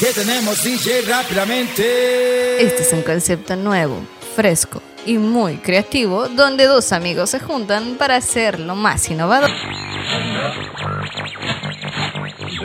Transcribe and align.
que 0.00 0.14
tenemos 0.14 0.64
DJ 0.64 1.02
rápidamente. 1.02 2.62
Este 2.64 2.82
es 2.84 2.92
un 2.94 3.02
concepto 3.02 3.54
nuevo, 3.54 4.00
fresco 4.34 4.80
y 5.04 5.18
muy 5.18 5.58
creativo 5.58 6.26
donde 6.26 6.64
dos 6.64 6.94
amigos 6.94 7.28
se 7.28 7.38
juntan 7.38 7.96
para 7.96 8.16
hacer 8.16 8.58
lo 8.60 8.74
más 8.74 9.10
innovador. 9.10 9.50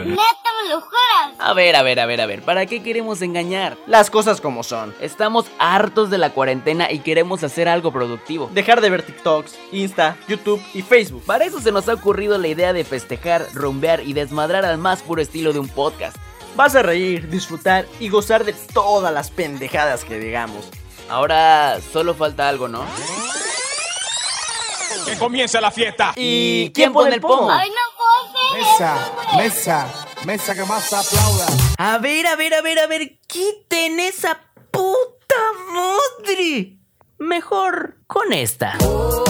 ¿Neta 0.05 0.49
me 0.63 0.69
lo 0.69 0.79
juras? 0.79 1.35
A 1.37 1.53
ver, 1.53 1.75
a 1.75 1.83
ver, 1.83 1.99
a 1.99 2.05
ver, 2.05 2.21
a 2.21 2.25
ver, 2.25 2.41
¿para 2.41 2.65
qué 2.67 2.81
queremos 2.81 3.21
engañar? 3.21 3.77
Las 3.85 4.09
cosas 4.09 4.39
como 4.39 4.63
son. 4.63 4.95
Estamos 5.01 5.47
hartos 5.59 6.09
de 6.09 6.17
la 6.17 6.29
cuarentena 6.29 6.89
y 6.89 6.99
queremos 6.99 7.43
hacer 7.43 7.67
algo 7.67 7.91
productivo. 7.91 8.49
Dejar 8.53 8.79
de 8.79 8.89
ver 8.89 9.03
TikToks, 9.03 9.59
Insta, 9.73 10.15
YouTube 10.29 10.63
y 10.73 10.83
Facebook. 10.83 11.23
Para 11.25 11.43
eso 11.43 11.59
se 11.59 11.73
nos 11.73 11.89
ha 11.89 11.95
ocurrido 11.95 12.37
la 12.37 12.47
idea 12.47 12.71
de 12.71 12.85
festejar, 12.85 13.45
rumbear 13.53 13.99
y 14.03 14.13
desmadrar 14.13 14.63
al 14.63 14.77
más 14.77 15.01
puro 15.01 15.21
estilo 15.21 15.51
de 15.51 15.59
un 15.59 15.67
podcast. 15.67 16.15
Vas 16.55 16.75
a 16.75 16.81
reír, 16.81 17.29
disfrutar 17.29 17.85
y 17.99 18.09
gozar 18.09 18.45
de 18.45 18.53
todas 18.53 19.13
las 19.13 19.29
pendejadas 19.29 20.05
que 20.05 20.19
digamos. 20.19 20.69
Ahora 21.09 21.79
solo 21.91 22.13
falta 22.13 22.47
algo, 22.47 22.67
¿no? 22.67 22.85
Que 25.05 25.17
comience 25.17 25.59
la 25.61 25.69
fiesta. 25.69 26.13
¿Y 26.15 26.71
quién 26.73 26.93
pone 26.93 27.15
el 27.15 27.21
pomo? 27.21 27.51
Ay, 27.51 27.69
no 27.69 27.85
Mesa, 28.57 28.97
mesa, 29.35 30.05
mesa 30.25 30.55
que 30.55 30.63
más 30.63 30.93
aplauda. 30.93 31.47
A 31.77 31.97
ver, 31.97 32.25
a 32.27 32.35
ver, 32.37 32.53
a 32.53 32.61
ver, 32.61 32.79
a 32.79 32.87
ver, 32.87 33.19
quiten 33.27 33.99
esa 33.99 34.39
puta 34.71 35.35
madre. 35.73 36.77
Mejor 37.17 37.97
con 38.07 38.31
esta. 38.31 38.77
Ajá. 38.77 39.24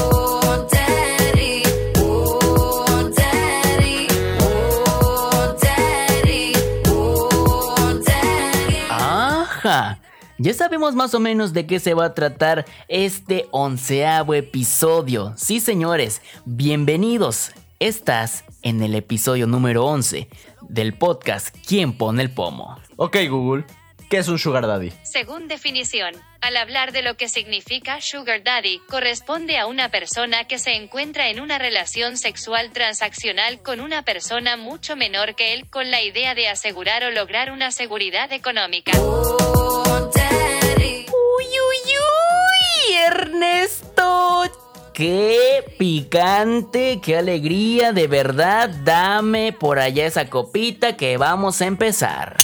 Ya 10.38 10.54
sabemos 10.54 10.96
más 10.96 11.14
o 11.14 11.22
menos 11.22 11.54
de 11.54 11.66
qué 11.66 11.80
se 11.80 11.94
va 11.94 12.06
a 12.08 12.14
tratar 12.14 12.66
este 12.90 13.48
onceavo 13.52 14.34
episodio. 14.34 15.34
Sí, 15.38 15.62
señores, 15.62 16.22
bienvenidos. 16.44 17.54
Estás 17.80 18.44
en 18.62 18.84
el 18.84 18.96
episodio 18.96 19.48
número 19.48 19.86
11 19.86 20.28
del 20.68 20.98
podcast 20.98 21.56
¿Quién 21.66 21.98
pone 21.98 22.22
el 22.22 22.32
pomo? 22.32 22.78
Ok, 22.98 23.16
Google, 23.30 23.66
¿qué 24.10 24.18
es 24.18 24.28
un 24.28 24.40
Sugar 24.40 24.68
Daddy? 24.68 24.92
Según 25.04 25.48
definición, 25.48 26.14
al 26.42 26.58
hablar 26.58 26.92
de 26.92 27.02
lo 27.02 27.18
que 27.18 27.30
significa 27.30 28.02
Sugar 28.02 28.44
Daddy, 28.44 28.80
corresponde 28.90 29.58
a 29.58 29.68
una 29.68 29.90
persona 29.90 30.46
que 30.46 30.60
se 30.60 30.76
encuentra 30.76 31.30
en 31.30 31.40
una 31.40 31.58
relación 31.58 32.18
sexual 32.18 32.72
transaccional 32.72 33.62
con 33.62 33.80
una 33.80 34.04
persona 34.04 34.58
mucho 34.58 34.96
menor 34.96 35.36
que 35.36 35.54
él 35.54 35.70
con 35.70 35.92
la 35.92 36.02
idea 36.02 36.36
de 36.36 36.48
asegurar 36.48 37.04
o 37.04 37.12
lograr 37.12 37.52
una 37.52 37.72
seguridad 37.72 38.32
económica. 38.32 38.92
¡Uy, 39.00 39.46
uy, 41.46 41.94
uy! 41.98 42.94
Ernesto. 43.08 44.44
¡Qué 44.96 45.62
picante! 45.78 47.02
¡Qué 47.04 47.18
alegría! 47.18 47.92
De 47.92 48.08
verdad, 48.08 48.70
dame 48.86 49.52
por 49.52 49.78
allá 49.78 50.06
esa 50.06 50.30
copita 50.30 50.96
que 50.96 51.18
vamos 51.18 51.62
a 51.62 51.66
empezar. 51.66 52.38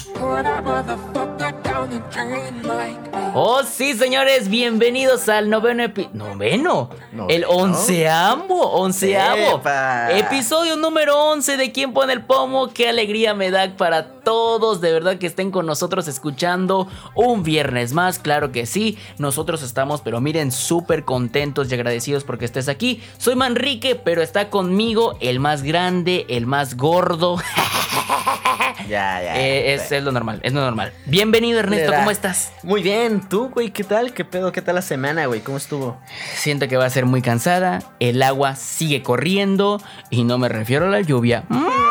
Oh, 3.33 3.63
sí, 3.63 3.93
señores, 3.93 4.49
bienvenidos 4.49 5.29
al 5.29 5.49
noveno 5.49 5.83
epi... 5.83 6.09
¿Noveno? 6.13 6.89
El 7.27 7.45
onceavo, 7.47 8.73
onceavo. 8.73 9.57
¡Epa! 9.59 10.11
Episodio 10.11 10.75
número 10.75 11.17
11 11.17 11.57
de 11.57 11.71
¿Quién 11.71 11.93
pone 11.93 12.13
el 12.13 12.23
pomo? 12.23 12.67
Qué 12.67 12.89
alegría 12.89 13.33
me 13.33 13.49
da 13.49 13.75
para 13.77 14.21
todos, 14.21 14.79
de 14.81 14.91
verdad 14.91 15.17
que 15.17 15.25
estén 15.25 15.49
con 15.49 15.65
nosotros 15.65 16.07
escuchando 16.07 16.87
un 17.15 17.41
viernes 17.41 17.93
más, 17.93 18.19
claro 18.19 18.51
que 18.51 18.65
sí. 18.67 18.97
Nosotros 19.17 19.63
estamos, 19.63 20.01
pero 20.01 20.21
miren, 20.21 20.51
súper 20.51 21.03
contentos 21.03 21.71
y 21.71 21.73
agradecidos 21.73 22.23
porque 22.23 22.45
estés 22.45 22.67
aquí. 22.67 23.01
Soy 23.17 23.35
Manrique, 23.35 23.95
pero 23.95 24.21
está 24.21 24.49
conmigo 24.49 25.17
el 25.19 25.39
más 25.39 25.63
grande, 25.63 26.25
el 26.29 26.45
más 26.45 26.77
gordo. 26.77 27.37
Ya, 28.87 29.21
ya. 29.21 29.39
Eh, 29.39 29.73
es, 29.73 29.91
es 29.91 30.03
lo 30.03 30.11
normal, 30.11 30.39
es 30.43 30.53
lo 30.53 30.61
normal. 30.61 30.93
Bienvenido, 31.05 31.59
Ernesto. 31.59 31.93
¿cómo 31.93 32.11
estás? 32.11 32.51
Muy 32.63 32.81
bien, 32.81 33.21
¿tú, 33.27 33.49
güey? 33.49 33.71
¿Qué 33.71 33.83
tal? 33.83 34.13
¿Qué 34.13 34.25
pedo? 34.25 34.51
¿Qué 34.51 34.61
tal 34.61 34.75
la 34.75 34.81
semana, 34.81 35.25
güey? 35.25 35.41
¿Cómo 35.41 35.57
estuvo? 35.57 35.99
Siento 36.35 36.67
que 36.67 36.77
va 36.77 36.85
a 36.85 36.89
ser 36.89 37.05
muy 37.05 37.21
cansada, 37.21 37.81
el 37.99 38.21
agua 38.23 38.55
sigue 38.55 39.03
corriendo 39.03 39.81
y 40.09 40.23
no 40.23 40.37
me 40.37 40.49
refiero 40.49 40.85
a 40.85 40.89
la 40.89 41.01
lluvia. 41.01 41.43
Mm. 41.49 41.90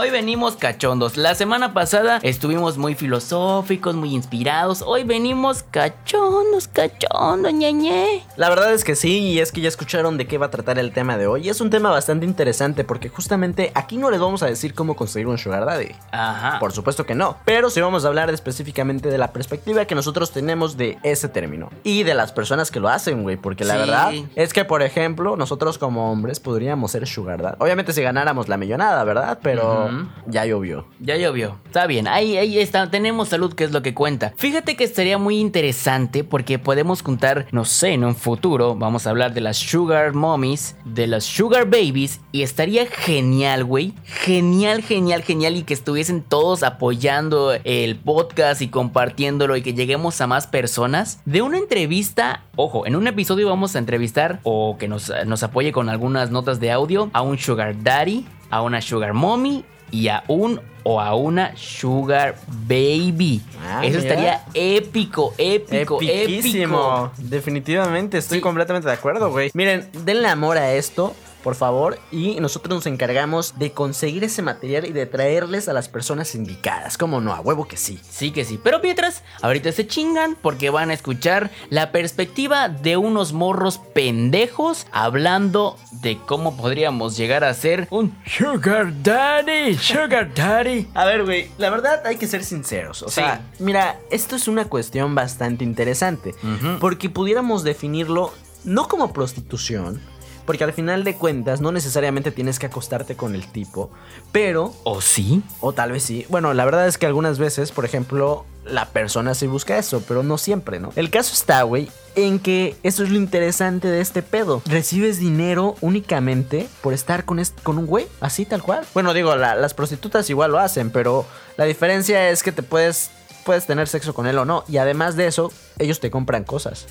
Hoy 0.00 0.10
venimos 0.10 0.54
cachondos. 0.54 1.16
La 1.16 1.34
semana 1.34 1.74
pasada 1.74 2.20
estuvimos 2.22 2.78
muy 2.78 2.94
filosóficos, 2.94 3.96
muy 3.96 4.14
inspirados. 4.14 4.80
Hoy 4.86 5.02
venimos 5.02 5.64
cachondos, 5.72 6.68
cachondos, 6.68 7.52
ñeñe. 7.52 8.22
La 8.36 8.48
verdad 8.48 8.72
es 8.72 8.84
que 8.84 8.94
sí, 8.94 9.18
y 9.18 9.40
es 9.40 9.50
que 9.50 9.60
ya 9.60 9.66
escucharon 9.66 10.16
de 10.16 10.28
qué 10.28 10.38
va 10.38 10.46
a 10.46 10.50
tratar 10.52 10.78
el 10.78 10.92
tema 10.92 11.18
de 11.18 11.26
hoy. 11.26 11.48
Es 11.48 11.60
un 11.60 11.70
tema 11.70 11.90
bastante 11.90 12.24
interesante 12.26 12.84
porque 12.84 13.08
justamente 13.08 13.72
aquí 13.74 13.96
no 13.96 14.08
les 14.12 14.20
vamos 14.20 14.40
a 14.44 14.46
decir 14.46 14.72
cómo 14.72 14.94
conseguir 14.94 15.26
un 15.26 15.36
Sugar 15.36 15.66
Daddy. 15.66 15.90
Ajá. 16.12 16.60
Por 16.60 16.70
supuesto 16.70 17.04
que 17.04 17.16
no. 17.16 17.36
Pero 17.44 17.68
sí 17.68 17.80
vamos 17.80 18.04
a 18.04 18.08
hablar 18.08 18.30
específicamente 18.30 19.08
de 19.10 19.18
la 19.18 19.32
perspectiva 19.32 19.84
que 19.84 19.96
nosotros 19.96 20.30
tenemos 20.30 20.76
de 20.76 20.96
ese 21.02 21.28
término. 21.28 21.70
Y 21.82 22.04
de 22.04 22.14
las 22.14 22.30
personas 22.30 22.70
que 22.70 22.78
lo 22.78 22.88
hacen, 22.88 23.24
güey. 23.24 23.36
Porque 23.36 23.64
la 23.64 23.74
Sí. 23.74 23.80
verdad 23.80 24.12
es 24.36 24.52
que, 24.52 24.64
por 24.64 24.82
ejemplo, 24.82 25.34
nosotros 25.36 25.76
como 25.76 26.12
hombres 26.12 26.38
podríamos 26.38 26.92
ser 26.92 27.04
Sugar 27.08 27.42
Daddy. 27.42 27.56
Obviamente 27.58 27.92
si 27.92 28.00
ganáramos 28.00 28.46
la 28.48 28.56
millonada, 28.58 29.02
¿verdad? 29.02 29.40
Pero 29.42 29.87
Ya 30.26 30.44
llovió. 30.46 30.86
Ya 31.00 31.16
llovió. 31.16 31.58
Está 31.66 31.86
bien, 31.86 32.08
ahí, 32.08 32.36
ahí 32.36 32.58
está. 32.58 32.90
Tenemos 32.90 33.28
salud, 33.28 33.54
que 33.54 33.64
es 33.64 33.72
lo 33.72 33.82
que 33.82 33.94
cuenta. 33.94 34.32
Fíjate 34.36 34.76
que 34.76 34.84
estaría 34.84 35.18
muy 35.18 35.38
interesante 35.38 36.24
porque 36.24 36.58
podemos 36.58 37.02
juntar, 37.02 37.46
no 37.52 37.64
sé, 37.64 37.92
en 37.92 38.04
un 38.04 38.14
futuro, 38.14 38.74
vamos 38.74 39.06
a 39.06 39.10
hablar 39.10 39.34
de 39.34 39.40
las 39.40 39.56
Sugar 39.56 40.14
Mommies, 40.14 40.76
de 40.84 41.06
las 41.06 41.24
Sugar 41.24 41.66
Babies, 41.66 42.20
y 42.32 42.42
estaría 42.42 42.86
genial, 42.86 43.64
güey. 43.64 43.94
Genial, 44.04 44.82
genial, 44.82 45.22
genial. 45.22 45.56
Y 45.56 45.62
que 45.62 45.74
estuviesen 45.74 46.22
todos 46.22 46.62
apoyando 46.62 47.52
el 47.64 47.96
podcast 47.96 48.62
y 48.62 48.68
compartiéndolo 48.68 49.56
y 49.56 49.62
que 49.62 49.74
lleguemos 49.74 50.20
a 50.20 50.26
más 50.26 50.46
personas. 50.46 51.20
De 51.24 51.42
una 51.42 51.58
entrevista, 51.58 52.44
ojo, 52.56 52.86
en 52.86 52.96
un 52.96 53.06
episodio 53.06 53.48
vamos 53.48 53.76
a 53.76 53.78
entrevistar 53.78 54.40
o 54.42 54.76
que 54.78 54.88
nos, 54.88 55.12
nos 55.26 55.42
apoye 55.42 55.72
con 55.72 55.88
algunas 55.88 56.30
notas 56.30 56.60
de 56.60 56.70
audio 56.70 57.10
a 57.12 57.22
un 57.22 57.38
Sugar 57.38 57.82
Daddy, 57.82 58.26
a 58.50 58.62
una 58.62 58.80
Sugar 58.80 59.14
Mommy 59.14 59.64
y 59.90 60.08
a 60.08 60.24
un 60.28 60.60
o 60.84 61.00
a 61.00 61.14
una 61.14 61.54
Sugar 61.56 62.36
Baby. 62.66 63.42
Ah, 63.60 63.82
Eso 63.84 63.98
mira. 63.98 64.10
estaría 64.10 64.44
épico, 64.54 65.34
épico, 65.36 65.98
Epiquísimo. 66.00 67.10
épico. 67.16 67.28
Definitivamente, 67.28 68.18
estoy 68.18 68.38
Sí. 68.38 68.42
completamente 68.42 68.88
de 68.88 68.94
acuerdo, 68.94 69.30
güey. 69.30 69.50
Miren, 69.54 69.88
denle 70.04 70.28
amor 70.28 70.56
a 70.56 70.72
esto. 70.72 71.14
Por 71.42 71.54
favor, 71.54 71.98
y 72.10 72.40
nosotros 72.40 72.74
nos 72.74 72.86
encargamos 72.86 73.58
de 73.58 73.72
conseguir 73.72 74.24
ese 74.24 74.42
material 74.42 74.86
y 74.86 74.92
de 74.92 75.06
traerles 75.06 75.68
a 75.68 75.72
las 75.72 75.88
personas 75.88 76.34
indicadas. 76.34 76.98
¿Cómo 76.98 77.20
no? 77.20 77.32
A 77.32 77.40
huevo 77.40 77.66
que 77.68 77.76
sí. 77.76 77.98
Sí 78.08 78.32
que 78.32 78.44
sí. 78.44 78.60
Pero 78.62 78.80
mientras, 78.82 79.22
ahorita 79.40 79.70
se 79.72 79.86
chingan 79.86 80.36
porque 80.42 80.70
van 80.70 80.90
a 80.90 80.94
escuchar 80.94 81.50
la 81.70 81.92
perspectiva 81.92 82.68
de 82.68 82.96
unos 82.96 83.32
morros 83.32 83.78
pendejos 83.94 84.86
hablando 84.92 85.76
de 86.02 86.18
cómo 86.26 86.56
podríamos 86.56 87.16
llegar 87.16 87.44
a 87.44 87.54
ser 87.54 87.86
un 87.90 88.16
Sugar 88.26 88.92
Daddy, 89.02 89.74
Sugar 89.78 90.34
Daddy. 90.34 90.88
A 90.94 91.04
ver, 91.04 91.24
güey, 91.24 91.50
la 91.58 91.70
verdad 91.70 92.02
hay 92.04 92.16
que 92.16 92.26
ser 92.26 92.44
sinceros. 92.44 93.02
O 93.02 93.08
Sí. 93.08 93.14
sea, 93.16 93.42
mira, 93.58 93.98
esto 94.10 94.34
es 94.36 94.48
una 94.48 94.64
cuestión 94.66 95.14
bastante 95.14 95.64
interesante. 95.64 96.34
Porque 96.80 97.08
pudiéramos 97.08 97.62
definirlo 97.64 98.32
no 98.64 98.88
como 98.88 99.12
prostitución. 99.12 100.00
Porque 100.48 100.64
al 100.64 100.72
final 100.72 101.04
de 101.04 101.14
cuentas 101.14 101.60
no 101.60 101.70
necesariamente 101.72 102.30
tienes 102.32 102.58
que 102.58 102.64
acostarte 102.66 103.14
con 103.16 103.34
el 103.34 103.46
tipo. 103.52 103.90
Pero 104.32 104.72
¿O 104.82 105.00
sí? 105.02 105.42
O 105.60 105.74
tal 105.74 105.92
vez 105.92 106.02
sí. 106.02 106.24
Bueno, 106.30 106.54
la 106.54 106.64
verdad 106.64 106.88
es 106.88 106.96
que 106.96 107.04
algunas 107.04 107.38
veces, 107.38 107.70
por 107.70 107.84
ejemplo, 107.84 108.46
la 108.64 108.86
persona 108.86 109.34
sí 109.34 109.46
busca 109.46 109.76
eso, 109.76 110.02
pero 110.08 110.22
no 110.22 110.38
siempre, 110.38 110.80
¿no? 110.80 110.90
El 110.96 111.10
caso 111.10 111.34
está, 111.34 111.62
güey, 111.64 111.90
en 112.16 112.38
que 112.38 112.76
eso 112.82 113.02
es 113.04 113.10
lo 113.10 113.16
interesante 113.18 113.88
de 113.88 114.00
este 114.00 114.22
pedo. 114.22 114.62
Recibes 114.64 115.18
dinero 115.20 115.76
únicamente 115.82 116.66
por 116.80 116.94
estar 116.94 117.26
con, 117.26 117.38
est- 117.40 117.60
con 117.62 117.76
un 117.76 117.84
güey, 117.86 118.06
así 118.20 118.46
tal 118.46 118.62
cual. 118.62 118.86
Bueno, 118.94 119.12
digo, 119.12 119.36
la- 119.36 119.54
las 119.54 119.74
prostitutas 119.74 120.30
igual 120.30 120.52
lo 120.52 120.58
hacen, 120.58 120.90
pero 120.90 121.26
la 121.58 121.66
diferencia 121.66 122.30
es 122.30 122.42
que 122.42 122.52
te 122.52 122.62
puedes, 122.62 123.10
puedes 123.44 123.66
tener 123.66 123.86
sexo 123.86 124.14
con 124.14 124.26
él 124.26 124.38
o 124.38 124.46
no. 124.46 124.64
Y 124.66 124.78
además 124.78 125.14
de 125.14 125.26
eso, 125.26 125.52
ellos 125.78 126.00
te 126.00 126.10
compran 126.10 126.44
cosas. 126.44 126.86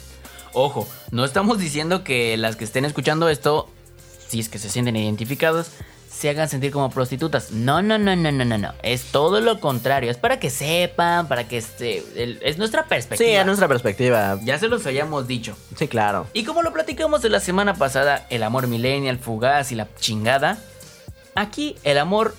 Ojo, 0.54 0.88
no 1.12 1.26
estamos 1.26 1.60
diciendo 1.60 2.04
que 2.04 2.38
las 2.38 2.56
que 2.56 2.64
estén 2.66 2.86
escuchando 2.86 3.30
esto, 3.30 3.70
si 4.28 4.40
es 4.40 4.50
que 4.50 4.60
se 4.60 4.70
sienten 4.70 4.96
identificados, 4.96 5.68
se 6.12 6.30
hagan 6.30 6.50
sentir 6.50 6.72
como 6.72 6.90
prostitutas. 6.90 7.52
No, 7.52 7.84
no, 7.84 8.00
no, 8.00 8.16
no, 8.16 8.32
no, 8.32 8.44
no, 8.44 8.58
no. 8.58 8.74
Es 8.82 9.04
todo 9.12 9.40
lo 9.40 9.60
contrario. 9.60 10.10
Es 10.10 10.18
para 10.18 10.40
que 10.40 10.50
sepan, 10.50 11.28
para 11.28 11.48
que 11.48 11.58
este, 11.58 12.04
el- 12.16 12.40
es 12.42 12.58
nuestra 12.58 12.86
perspectiva. 12.86 13.30
Sí, 13.30 13.36
a 13.36 13.44
nuestra 13.44 13.68
perspectiva. 13.68 14.40
Ya 14.44 14.58
se 14.58 14.68
los 14.68 14.84
habíamos 14.88 15.28
dicho. 15.28 15.56
Sí, 15.78 15.88
claro. 15.88 16.26
Y 16.34 16.44
como 16.44 16.64
lo 16.64 16.74
platicamos 16.74 17.22
de 17.22 17.30
la 17.30 17.40
semana 17.40 17.76
pasada, 17.76 18.26
el 18.32 18.42
amor 18.42 18.66
millennial, 18.66 19.20
fugaz 19.20 19.72
y 19.72 19.76
la 19.76 19.88
chingada, 20.00 20.58
aquí 21.36 21.76
el 21.84 22.00
amor 22.00 22.36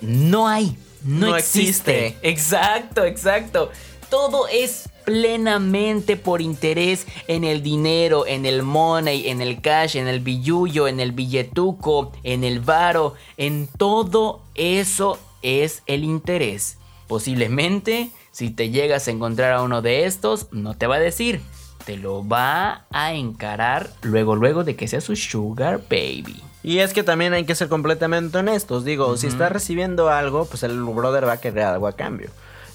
no 0.00 0.48
hay. 0.48 0.78
no, 1.02 1.26
No 1.28 1.36
existe. 1.36 2.06
existe. 2.06 2.28
Exacto, 2.28 3.04
exacto. 3.04 3.70
Todo 4.08 4.48
es 4.48 4.88
plenamente 5.08 6.18
por 6.18 6.42
interés 6.42 7.06
en 7.28 7.42
el 7.42 7.62
dinero, 7.62 8.26
en 8.26 8.44
el 8.44 8.62
money, 8.62 9.30
en 9.30 9.40
el 9.40 9.62
cash, 9.62 9.96
en 9.96 10.06
el 10.06 10.20
billuyo, 10.20 10.86
en 10.86 11.00
el 11.00 11.12
billetuco, 11.12 12.12
en 12.24 12.44
el 12.44 12.60
varo, 12.60 13.14
en 13.38 13.68
todo 13.78 14.42
eso 14.54 15.18
es 15.40 15.82
el 15.86 16.04
interés. 16.04 16.76
Posiblemente, 17.06 18.10
si 18.32 18.50
te 18.50 18.68
llegas 18.68 19.08
a 19.08 19.10
encontrar 19.10 19.54
a 19.54 19.62
uno 19.62 19.80
de 19.80 20.04
estos, 20.04 20.48
no 20.52 20.76
te 20.76 20.86
va 20.86 20.96
a 20.96 21.00
decir, 21.00 21.40
te 21.86 21.96
lo 21.96 22.28
va 22.28 22.84
a 22.90 23.14
encarar 23.14 23.88
luego, 24.02 24.36
luego 24.36 24.62
de 24.62 24.76
que 24.76 24.88
sea 24.88 25.00
su 25.00 25.16
sugar 25.16 25.84
baby. 25.88 26.42
Y 26.62 26.80
es 26.80 26.92
que 26.92 27.02
también 27.02 27.32
hay 27.32 27.46
que 27.46 27.54
ser 27.54 27.68
completamente 27.70 28.36
honestos. 28.36 28.84
Digo, 28.84 29.16
si 29.16 29.28
estás 29.28 29.50
recibiendo 29.50 30.10
algo, 30.10 30.44
pues 30.44 30.64
el 30.64 30.78
brother 30.82 31.26
va 31.26 31.32
a 31.32 31.40
querer 31.40 31.64
algo 31.64 31.86
a 31.86 31.92
cambio. 31.92 32.28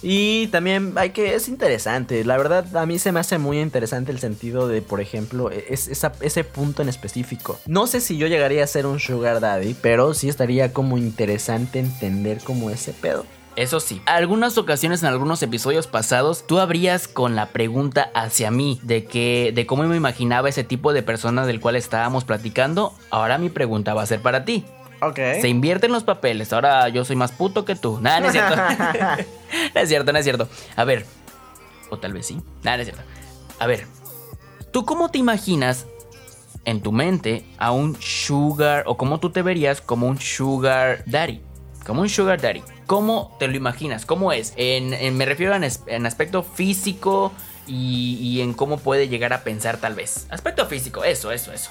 Y 0.06 0.48
también 0.48 0.94
hay 0.98 1.12
que, 1.12 1.34
es 1.34 1.48
interesante, 1.48 2.26
la 2.26 2.36
verdad 2.38 2.76
a 2.76 2.86
mí 2.86 3.00
se 3.00 3.14
me 3.14 3.22
hace 3.22 3.38
muy 3.38 3.60
interesante 3.62 4.12
el 4.12 4.20
sentido 4.20 4.68
de, 4.68 4.82
por 4.82 5.00
ejemplo, 5.00 5.50
es, 5.50 5.88
esa- 5.88 6.12
ese 6.20 6.44
punto 6.44 6.82
en 6.82 6.90
específico. 6.90 7.58
No 7.68 7.88
sé 7.88 8.02
si 8.02 8.18
yo 8.18 8.28
llegaría 8.28 8.66
a 8.66 8.68
ser 8.68 8.86
un 8.86 9.00
sugar 9.00 9.40
daddy, 9.40 9.76
pero 9.82 10.14
sí 10.14 10.28
estaría 10.28 10.74
como 10.74 10.98
interesante 10.98 11.80
entender 11.80 12.40
como 12.44 12.70
ese 12.70 12.92
pedo. 12.92 13.26
Eso 13.56 13.80
sí, 13.80 14.02
algunas 14.08 14.58
ocasiones 14.58 15.04
en 15.04 15.10
algunos 15.10 15.42
episodios 15.44 15.86
pasados 15.88 16.46
tú 16.48 16.60
abrías 16.60 17.08
con 17.08 17.36
la 17.36 17.50
pregunta 17.50 18.10
hacia 18.16 18.50
mí 18.52 18.80
de 18.84 19.06
que 19.06 19.52
de 19.56 19.66
cómo 19.68 19.84
me 19.84 19.96
imaginaba 19.96 20.50
ese 20.50 20.64
tipo 20.64 20.92
de 20.92 21.04
persona 21.04 21.46
del 21.46 21.60
cual 21.62 21.76
estábamos 21.76 22.26
platicando. 22.26 22.94
Ahora 23.12 23.38
mi 23.38 23.50
pregunta 23.50 23.94
va 23.94 24.02
a 24.02 24.08
ser 24.08 24.22
para 24.22 24.44
ti. 24.44 24.66
Ok. 25.02 25.20
Se 25.40 25.50
invierten 25.50 25.92
los 25.92 26.04
papeles. 26.04 26.52
Ahora 26.52 26.90
yo 26.90 27.06
soy 27.06 27.16
más 27.16 27.32
puto 27.32 27.64
que 27.64 27.76
tú. 27.76 28.00
Nada, 28.02 28.22
no 28.22 28.26
es 28.28 28.32
cierto. 28.32 28.56
no 29.76 29.82
es 29.82 29.90
cierto, 29.90 30.12
no 30.14 30.20
es 30.20 30.24
cierto. 30.26 30.48
A 30.76 30.84
ver. 30.84 31.06
O 31.90 31.98
tal 31.98 32.14
vez 32.14 32.28
sí. 32.28 32.40
Nada, 32.64 32.78
no 32.78 32.84
es 32.84 32.90
cierto. 32.90 33.04
A 33.60 33.68
ver. 33.68 33.86
¿Tú 34.72 34.86
cómo 34.86 35.10
te 35.12 35.18
imaginas 35.20 35.86
en 36.66 36.82
tu 36.82 36.92
mente 36.92 37.46
a 37.58 37.72
un 37.72 37.96
sugar 38.02 38.84
o 38.88 38.98
cómo 38.98 39.20
tú 39.20 39.30
te 39.32 39.42
verías 39.42 39.82
como 39.82 40.08
un 40.08 40.20
sugar 40.20 41.04
daddy? 41.06 41.42
Como 41.86 42.02
un 42.02 42.10
sugar 42.10 42.42
daddy. 42.42 42.64
¿Cómo 42.88 43.36
te 43.40 43.48
lo 43.48 43.56
imaginas? 43.56 44.06
¿Cómo 44.06 44.32
es? 44.32 44.54
En, 44.56 44.94
en- 44.94 45.16
me 45.18 45.26
refiero 45.26 45.54
en, 45.56 45.64
en 45.88 46.06
aspecto 46.06 46.42
físico 46.44 47.32
y, 47.68 48.18
y 48.22 48.42
en 48.42 48.54
cómo 48.54 48.78
puede 48.78 49.08
llegar 49.08 49.32
a 49.34 49.44
pensar 49.44 49.78
tal 49.78 49.94
vez. 49.96 50.26
Aspecto 50.30 50.66
físico, 50.66 51.04
eso, 51.04 51.32
eso, 51.32 51.54
eso. 51.54 51.70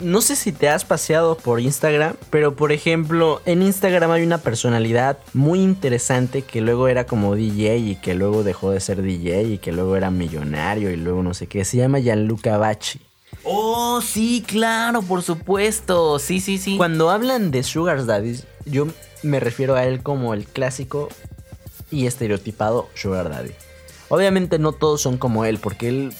No 0.00 0.20
sé 0.20 0.34
si 0.34 0.50
te 0.50 0.68
has 0.68 0.84
paseado 0.84 1.36
por 1.36 1.60
Instagram, 1.60 2.16
pero 2.30 2.56
por 2.56 2.72
ejemplo, 2.72 3.40
en 3.46 3.62
Instagram 3.62 4.10
hay 4.10 4.22
una 4.24 4.38
personalidad 4.38 5.18
muy 5.32 5.60
interesante 5.60 6.42
que 6.42 6.60
luego 6.60 6.88
era 6.88 7.06
como 7.06 7.36
DJ 7.36 7.78
y 7.78 7.96
que 7.96 8.14
luego 8.14 8.42
dejó 8.42 8.72
de 8.72 8.80
ser 8.80 9.02
DJ 9.02 9.44
y 9.44 9.58
que 9.58 9.70
luego 9.72 9.96
era 9.96 10.10
millonario 10.10 10.90
y 10.90 10.96
luego 10.96 11.22
no 11.22 11.32
sé 11.32 11.46
qué. 11.46 11.64
Se 11.64 11.76
llama 11.76 12.00
Gianluca 12.00 12.58
Bacci. 12.58 13.00
Oh, 13.44 14.00
sí, 14.00 14.42
claro, 14.46 15.02
por 15.02 15.22
supuesto. 15.22 16.18
Sí, 16.18 16.40
sí, 16.40 16.58
sí. 16.58 16.76
Cuando 16.76 17.10
hablan 17.10 17.50
de 17.50 17.62
Sugar 17.62 18.04
Daddies, 18.04 18.46
yo 18.64 18.88
me 19.22 19.38
refiero 19.38 19.76
a 19.76 19.84
él 19.84 20.02
como 20.02 20.34
el 20.34 20.44
clásico 20.44 21.08
y 21.90 22.06
estereotipado 22.06 22.88
Sugar 22.94 23.28
Daddy. 23.28 23.52
Obviamente 24.08 24.58
no 24.58 24.72
todos 24.72 25.00
son 25.00 25.18
como 25.18 25.44
él, 25.44 25.58
porque 25.58 25.88
él 25.88 26.14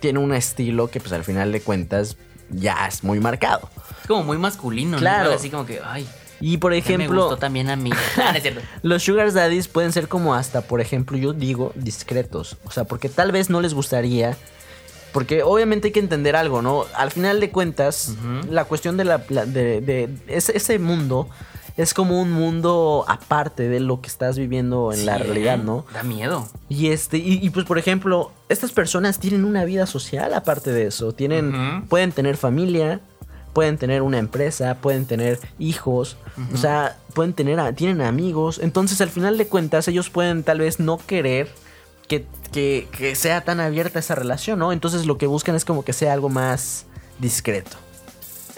tiene 0.00 0.18
un 0.18 0.34
estilo 0.34 0.88
que 0.88 1.00
pues 1.00 1.12
al 1.12 1.24
final 1.24 1.52
de 1.52 1.60
cuentas 1.60 2.16
ya 2.50 2.86
es 2.86 3.02
muy 3.04 3.20
marcado. 3.20 3.68
Es 4.02 4.06
como 4.06 4.22
muy 4.24 4.38
masculino, 4.38 4.98
Claro. 4.98 5.30
¿no? 5.30 5.36
Así 5.36 5.50
como 5.50 5.66
que, 5.66 5.80
ay, 5.84 6.08
Y 6.40 6.58
por 6.58 6.72
ya 6.72 6.76
me 6.98 7.06
gustó 7.08 7.14
ejemplo, 7.14 7.36
también 7.38 7.70
a 7.70 7.76
mí. 7.76 7.90
No 8.16 8.30
es 8.30 8.42
cierto. 8.42 8.60
los 8.82 9.02
Sugar 9.02 9.32
Daddies 9.32 9.68
pueden 9.68 9.92
ser 9.92 10.08
como 10.08 10.34
hasta, 10.34 10.60
por 10.62 10.80
ejemplo, 10.80 11.16
yo 11.16 11.32
digo, 11.32 11.72
discretos. 11.74 12.56
O 12.64 12.70
sea, 12.70 12.84
porque 12.84 13.08
tal 13.08 13.32
vez 13.32 13.50
no 13.50 13.60
les 13.60 13.74
gustaría. 13.74 14.36
Porque 15.12 15.42
obviamente 15.42 15.88
hay 15.88 15.92
que 15.92 16.00
entender 16.00 16.36
algo, 16.36 16.60
¿no? 16.60 16.84
Al 16.94 17.10
final 17.10 17.40
de 17.40 17.50
cuentas, 17.50 18.12
la 18.50 18.64
cuestión 18.66 18.98
de 18.98 19.04
la 19.04 19.16
de, 19.18 19.80
de 19.80 20.10
ese, 20.26 20.54
ese 20.56 20.78
mundo 20.78 21.30
es 21.76 21.92
como 21.92 22.20
un 22.20 22.32
mundo 22.32 23.04
aparte 23.06 23.68
de 23.68 23.80
lo 23.80 24.00
que 24.00 24.08
estás 24.08 24.38
viviendo 24.38 24.92
en 24.92 25.04
la 25.04 25.18
realidad, 25.18 25.58
¿no? 25.58 25.84
Da 25.92 26.02
miedo. 26.02 26.48
Y 26.68 26.88
este, 26.88 27.18
y, 27.18 27.44
y, 27.44 27.50
pues 27.50 27.66
por 27.66 27.78
ejemplo, 27.78 28.32
estas 28.48 28.72
personas 28.72 29.18
tienen 29.18 29.44
una 29.44 29.64
vida 29.64 29.86
social 29.86 30.32
aparte 30.32 30.72
de 30.72 30.86
eso. 30.86 31.12
Tienen, 31.12 31.84
pueden 31.88 32.12
tener 32.12 32.38
familia, 32.38 33.00
pueden 33.52 33.76
tener 33.76 34.02
una 34.02 34.18
empresa, 34.18 34.76
pueden 34.76 35.04
tener 35.04 35.38
hijos, 35.58 36.16
o 36.52 36.56
sea, 36.56 36.96
pueden 37.14 37.34
tener, 37.34 37.74
tienen 37.74 38.00
amigos. 38.00 38.58
Entonces, 38.62 39.00
al 39.02 39.10
final 39.10 39.36
de 39.36 39.46
cuentas, 39.46 39.86
ellos 39.88 40.08
pueden 40.08 40.44
tal 40.44 40.60
vez 40.60 40.80
no 40.80 40.98
querer 40.98 41.48
que, 42.08 42.24
que, 42.52 42.88
que 42.96 43.14
sea 43.16 43.42
tan 43.42 43.60
abierta 43.60 43.98
esa 43.98 44.14
relación, 44.14 44.58
¿no? 44.58 44.72
Entonces, 44.72 45.04
lo 45.04 45.18
que 45.18 45.26
buscan 45.26 45.54
es 45.54 45.66
como 45.66 45.84
que 45.84 45.92
sea 45.92 46.14
algo 46.14 46.30
más 46.30 46.86
discreto. 47.18 47.76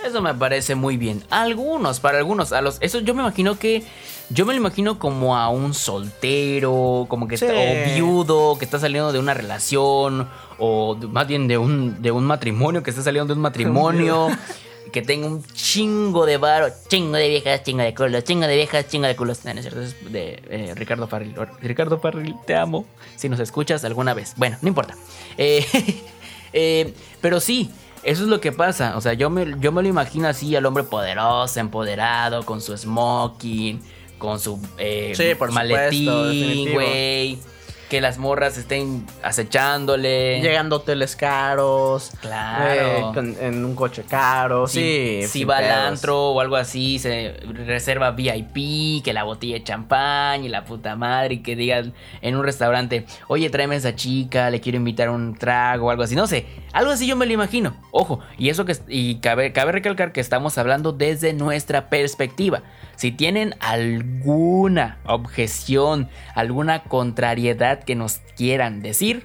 Eso 0.09 0.23
me 0.23 0.35
parece 0.35 0.75
muy 0.75 0.97
bien. 0.97 1.23
Algunos, 1.31 2.01
para 2.01 2.19
algunos, 2.19 2.53
a 2.53 2.61
los. 2.63 2.79
Eso 2.81 3.01
yo 3.01 3.15
me 3.15 3.23
imagino 3.23 3.59
que. 3.59 3.85
Yo 4.31 4.45
me 4.45 4.53
lo 4.53 4.59
imagino 4.59 4.99
como 4.99 5.37
a 5.37 5.49
un 5.49 5.73
soltero, 5.73 7.07
como 7.09 7.27
que 7.29 7.39
Sí. 7.39 7.47
está, 7.47 7.59
o 7.59 7.95
viudo, 7.95 8.59
que 8.59 8.67
está 8.67 8.79
saliendo 8.79 9.11
de 9.11 9.19
una 9.19 9.33
relación, 9.33 10.29
o 10.59 10.97
más 10.97 11.27
bien 11.27 11.49
de 11.49 11.57
un, 11.57 12.03
de 12.03 12.11
un 12.11 12.25
matrimonio, 12.27 12.83
que 12.83 12.91
está 12.91 13.03
saliendo 13.03 13.33
de 13.33 13.39
un 13.39 13.43
matrimonio, 13.43 14.29
que 14.93 15.01
tenga 15.01 15.27
un 15.29 15.43
chingo 15.45 16.27
de 16.27 16.37
varo, 16.37 16.69
chingo 16.89 17.17
de 17.17 17.27
viejas, 17.29 17.63
chingo 17.63 17.83
de 17.83 17.95
culos, 17.95 18.23
chingo 18.25 18.47
de 18.47 18.55
viejas, 18.57 18.87
chingo 18.89 19.07
de 19.07 19.17
culos. 19.17 19.47
No, 19.47 19.55
no 19.55 19.61
es 19.61 19.65
cierto, 19.65 19.81
es 19.81 20.13
de 20.13 20.43
eh, 20.51 20.73
Ricardo 20.77 21.07
Farril. 21.09 21.35
Ricardo 21.63 21.99
Farril, 21.99 22.35
te 22.47 22.55
amo. 22.55 22.85
Si 23.17 23.31
nos 23.31 23.41
escuchas 23.41 23.83
alguna 23.85 24.13
vez. 24.13 24.35
Bueno, 24.37 24.59
no 24.61 24.69
importa. 24.69 24.95
Eh, 25.39 25.65
eh, 26.53 26.93
pero 27.23 27.41
sí, 27.41 27.71
eso 28.09 28.23
es 28.23 28.29
lo 28.29 28.41
que 28.41 28.53
pasa. 28.53 28.97
O 28.97 29.01
sea, 29.01 29.13
yo 29.13 29.31
me, 29.31 29.55
yo 29.61 29.71
me 29.71 29.83
lo 29.83 29.89
imagino 29.89 30.29
así 30.29 30.57
al 30.57 30.65
hombre 30.67 30.85
poderoso, 30.85 31.61
empoderado, 31.61 32.45
con 32.45 32.61
su 32.61 32.77
smoking, 32.77 33.81
con 34.19 34.41
su 34.41 34.59
eh, 34.79 35.13
Sí, 35.15 35.35
por 35.35 35.53
maletín, 35.53 36.73
güey. 36.73 37.39
Que 37.89 38.01
las 38.03 38.19
morras 38.19 38.59
estén 38.59 39.07
acechándole. 39.23 40.41
Llegando 40.41 40.77
a 40.77 40.79
hoteles 40.81 41.17
caros, 41.17 42.11
Claro. 42.21 42.71
eh, 42.71 43.03
con- 43.15 43.37
en 43.41 43.65
un 43.65 43.75
coche 43.75 44.05
caro, 44.09 44.67
Si, 44.67 45.23
sí. 45.23 45.29
si 45.29 45.45
va 45.45 45.59
al 45.59 45.71
antro 45.71 46.33
o 46.33 46.41
algo 46.41 46.57
así, 46.57 46.99
se 46.99 47.35
reserva 47.67 48.11
VIP, 48.11 49.03
que 49.03 49.13
la 49.13 49.23
botella 49.25 49.55
de 49.55 49.65
champán 49.65 50.45
y 50.45 50.49
la 50.49 50.65
puta 50.65 50.97
madre, 50.97 51.35
y 51.37 51.39
que 51.43 51.57
digan 51.57 51.95
en 52.21 52.37
un 52.37 52.45
restaurante, 52.45 53.07
oye, 53.27 53.49
tráeme 53.51 53.77
a 53.77 53.79
esa 53.79 53.95
chica, 53.97 54.51
le 54.51 54.61
quiero 54.61 54.77
invitar 54.77 55.09
un 55.09 55.35
trago 55.37 55.87
o 55.87 55.91
algo 55.91 56.03
así, 56.03 56.15
no 56.15 56.27
sé, 56.27 56.45
algo 56.73 56.91
así 56.91 57.07
yo 57.07 57.17
me 57.17 57.25
lo 57.27 57.33
imagino. 57.33 57.75
Ojo, 57.91 58.21
y 58.37 58.51
eso 58.51 58.65
que 58.67 58.77
y 58.89 59.17
cabe, 59.17 59.53
cabe 59.53 59.73
recalcar 59.73 60.13
que 60.13 60.21
estamos 60.21 60.59
hablando 60.59 60.93
desde 60.93 61.33
nuestra 61.33 61.89
perspectiva. 61.89 62.63
Si 62.99 63.13
tienen 63.13 63.55
alguna 63.61 64.99
objeción, 65.07 66.09
alguna 66.35 66.83
contrariedad 66.83 67.85
que 67.85 67.95
nos 67.95 68.17
quieran 68.37 68.83
decir, 68.83 69.25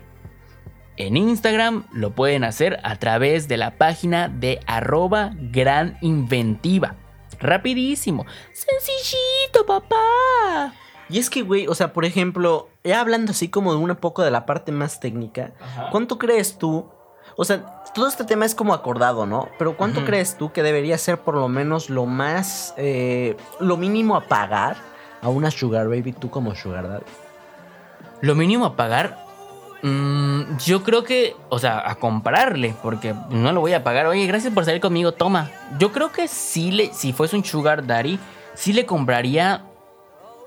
en 0.96 1.18
Instagram 1.18 1.88
lo 1.92 2.12
pueden 2.12 2.44
hacer 2.44 2.80
a 2.84 2.98
través 2.98 3.48
de 3.48 3.58
la 3.58 3.80
página 3.80 4.30
de 4.30 4.60
arroba 4.68 5.32
gran 5.36 5.98
inventiva. 6.02 6.98
Rapidísimo. 7.40 8.28
Sencillito, 8.54 9.66
papá. 9.66 10.76
Y 11.10 11.18
es 11.18 11.32
que, 11.32 11.42
güey, 11.42 11.66
o 11.66 11.74
sea, 11.74 11.94
por 11.94 12.06
ejemplo, 12.06 12.70
ya 12.84 13.02
hablando 13.02 13.32
así 13.32 13.50
como 13.50 13.74
de 13.74 13.80
un 13.80 13.96
poco 13.96 14.22
de 14.22 14.30
la 14.30 14.46
parte 14.46 14.72
más 14.72 15.00
técnica, 15.00 15.56
¿cuánto 15.90 16.20
crees 16.20 16.60
tú? 16.60 16.92
O 17.36 17.46
sea, 17.46 17.84
todo 17.94 18.08
este 18.08 18.24
tema 18.24 18.46
es 18.46 18.56
como 18.56 18.74
acordado, 18.74 19.26
¿no? 19.26 19.50
Pero 19.58 19.76
¿cuánto 19.76 20.06
crees 20.06 20.38
tú 20.38 20.52
que 20.52 20.64
debería 20.64 20.98
ser 20.98 21.20
por 21.20 21.36
lo 21.36 21.48
menos 21.48 21.90
lo 21.90 22.06
más, 22.06 22.74
eh, 22.78 23.38
lo 23.60 23.78
mínimo 23.78 24.16
a 24.16 24.22
pagar 24.22 24.78
a 25.22 25.30
una 25.30 25.52
Sugar 25.52 25.88
Baby 25.88 26.14
tú 26.14 26.30
como 26.30 26.56
Sugar 26.56 26.88
Daddy? 26.88 27.06
Lo 28.22 28.36
mínimo 28.36 28.66
a 28.66 28.76
pagar. 28.76 29.24
mm, 29.82 30.58
yo 30.66 30.84
creo 30.84 31.04
que, 31.04 31.36
o 31.50 31.60
sea, 31.60 31.90
a 31.90 31.96
comprarle, 31.96 32.74
porque 32.82 33.14
no 33.30 33.52
lo 33.52 33.60
voy 33.60 33.74
a 33.74 33.84
pagar. 33.84 34.06
Oye, 34.06 34.26
gracias 34.28 34.54
por 34.54 34.66
salir 34.66 34.80
conmigo, 34.80 35.12
toma. 35.12 35.52
Yo 35.78 35.92
creo 35.92 36.12
que 36.12 36.28
sí 36.28 36.72
le, 36.72 36.94
si 36.94 37.12
fuese 37.14 37.36
un 37.36 37.44
Sugar 37.44 37.86
Daddy, 37.86 38.18
sí 38.54 38.74
le 38.74 38.86
compraría 38.86 39.64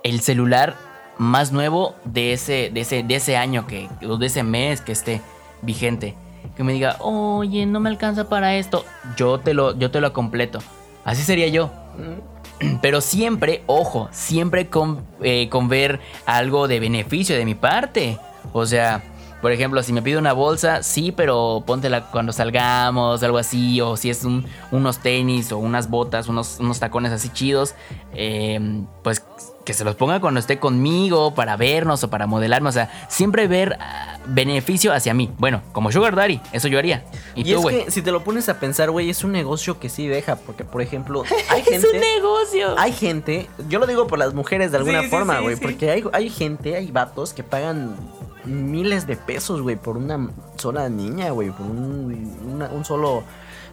el 0.02 0.20
celular 0.20 0.74
más 1.18 1.52
nuevo 1.52 1.94
de 2.04 2.32
ese, 2.32 2.70
de 2.72 2.80
ese, 2.80 3.02
de 3.02 3.16
ese 3.16 3.36
año 3.36 3.66
que, 3.66 3.88
o 4.08 4.16
de 4.16 4.26
ese 4.26 4.42
mes 4.42 4.80
que 4.80 4.92
esté 4.92 5.20
vigente. 5.62 6.14
Que 6.54 6.62
me 6.64 6.72
diga, 6.72 6.96
oye, 7.00 7.66
no 7.66 7.80
me 7.80 7.88
alcanza 7.88 8.28
para 8.28 8.56
esto. 8.56 8.84
Yo 9.16 9.38
te 9.40 9.54
lo, 9.54 9.76
yo 9.78 9.90
te 9.90 10.00
lo 10.00 10.12
completo. 10.12 10.58
Así 11.04 11.22
sería 11.22 11.48
yo. 11.48 11.70
Pero 12.82 13.00
siempre, 13.00 13.62
ojo, 13.66 14.08
siempre 14.12 14.68
con, 14.68 15.04
eh, 15.22 15.48
con 15.50 15.68
ver 15.68 16.00
algo 16.24 16.68
de 16.68 16.80
beneficio 16.80 17.36
de 17.36 17.44
mi 17.44 17.54
parte. 17.54 18.18
O 18.52 18.64
sea, 18.64 19.02
por 19.42 19.52
ejemplo, 19.52 19.82
si 19.82 19.92
me 19.92 20.00
pide 20.00 20.16
una 20.16 20.32
bolsa, 20.32 20.82
sí, 20.82 21.12
pero 21.12 21.62
póntela 21.66 22.10
cuando 22.10 22.32
salgamos, 22.32 23.22
algo 23.22 23.36
así. 23.36 23.80
O 23.82 23.96
si 23.98 24.08
es 24.08 24.24
un- 24.24 24.46
unos 24.72 24.98
tenis 25.00 25.52
o 25.52 25.58
unas 25.58 25.90
botas, 25.90 26.28
unos, 26.28 26.58
unos 26.58 26.80
tacones 26.80 27.12
así 27.12 27.28
chidos, 27.28 27.74
eh, 28.14 28.58
pues 29.02 29.22
que 29.66 29.74
se 29.74 29.84
los 29.84 29.96
ponga 29.96 30.20
cuando 30.20 30.40
esté 30.40 30.58
conmigo 30.58 31.34
para 31.34 31.56
vernos 31.58 32.02
o 32.04 32.08
para 32.08 32.26
modelarnos. 32.26 32.70
O 32.70 32.72
sea, 32.78 32.90
siempre 33.08 33.46
ver 33.48 33.76
ah, 33.80 34.16
beneficio 34.26 34.94
hacia 34.94 35.12
mí. 35.12 35.30
Bueno, 35.38 35.60
como 35.72 35.92
Sugar 35.92 36.14
Daddy, 36.16 36.40
eso 36.52 36.68
yo 36.68 36.78
haría. 36.78 37.04
Y, 37.34 37.40
Y, 37.42 37.44
tú, 37.44 37.50
es 37.58 37.62
güey. 37.62 37.84
que 37.84 37.90
si 37.90 38.00
te 38.00 38.12
lo 38.12 38.24
pones 38.24 38.48
a 38.48 38.58
pensar, 38.60 38.90
güey, 38.90 39.10
es 39.10 39.24
un 39.24 39.32
negocio 39.32 39.78
que 39.78 39.88
sí 39.90 40.06
deja. 40.06 40.36
Porque, 40.36 40.64
por 40.64 40.80
ejemplo, 40.80 41.24
hay 41.50 41.60
Es 41.60 41.68
gente. 41.68 41.88
un 41.92 42.00
negocio. 42.00 42.74
Hay 42.78 42.92
gente, 42.92 43.50
yo 43.68 43.78
lo 43.78 43.86
digo 43.86 44.06
por 44.06 44.18
las 44.18 44.32
mujeres 44.32 44.70
de 44.70 44.78
alguna 44.78 45.02
Sí, 45.02 45.08
forma, 45.08 45.40
güey, 45.40 45.56
sí. 45.56 45.62
porque 45.62 45.90
hay, 45.90 46.04
hay 46.12 46.30
gente, 46.30 46.76
hay 46.76 46.90
vatos 46.90 47.34
que 47.34 47.42
pagan 47.42 47.96
miles 48.44 49.08
de 49.08 49.16
pesos, 49.16 49.60
güey, 49.62 49.74
por 49.74 49.96
una 49.96 50.30
sola 50.56 50.88
niña, 50.88 51.30
güey, 51.30 51.50
por 51.50 51.62
un, 51.66 52.38
una- 52.54 52.68
un 52.68 52.84
solo, 52.84 53.24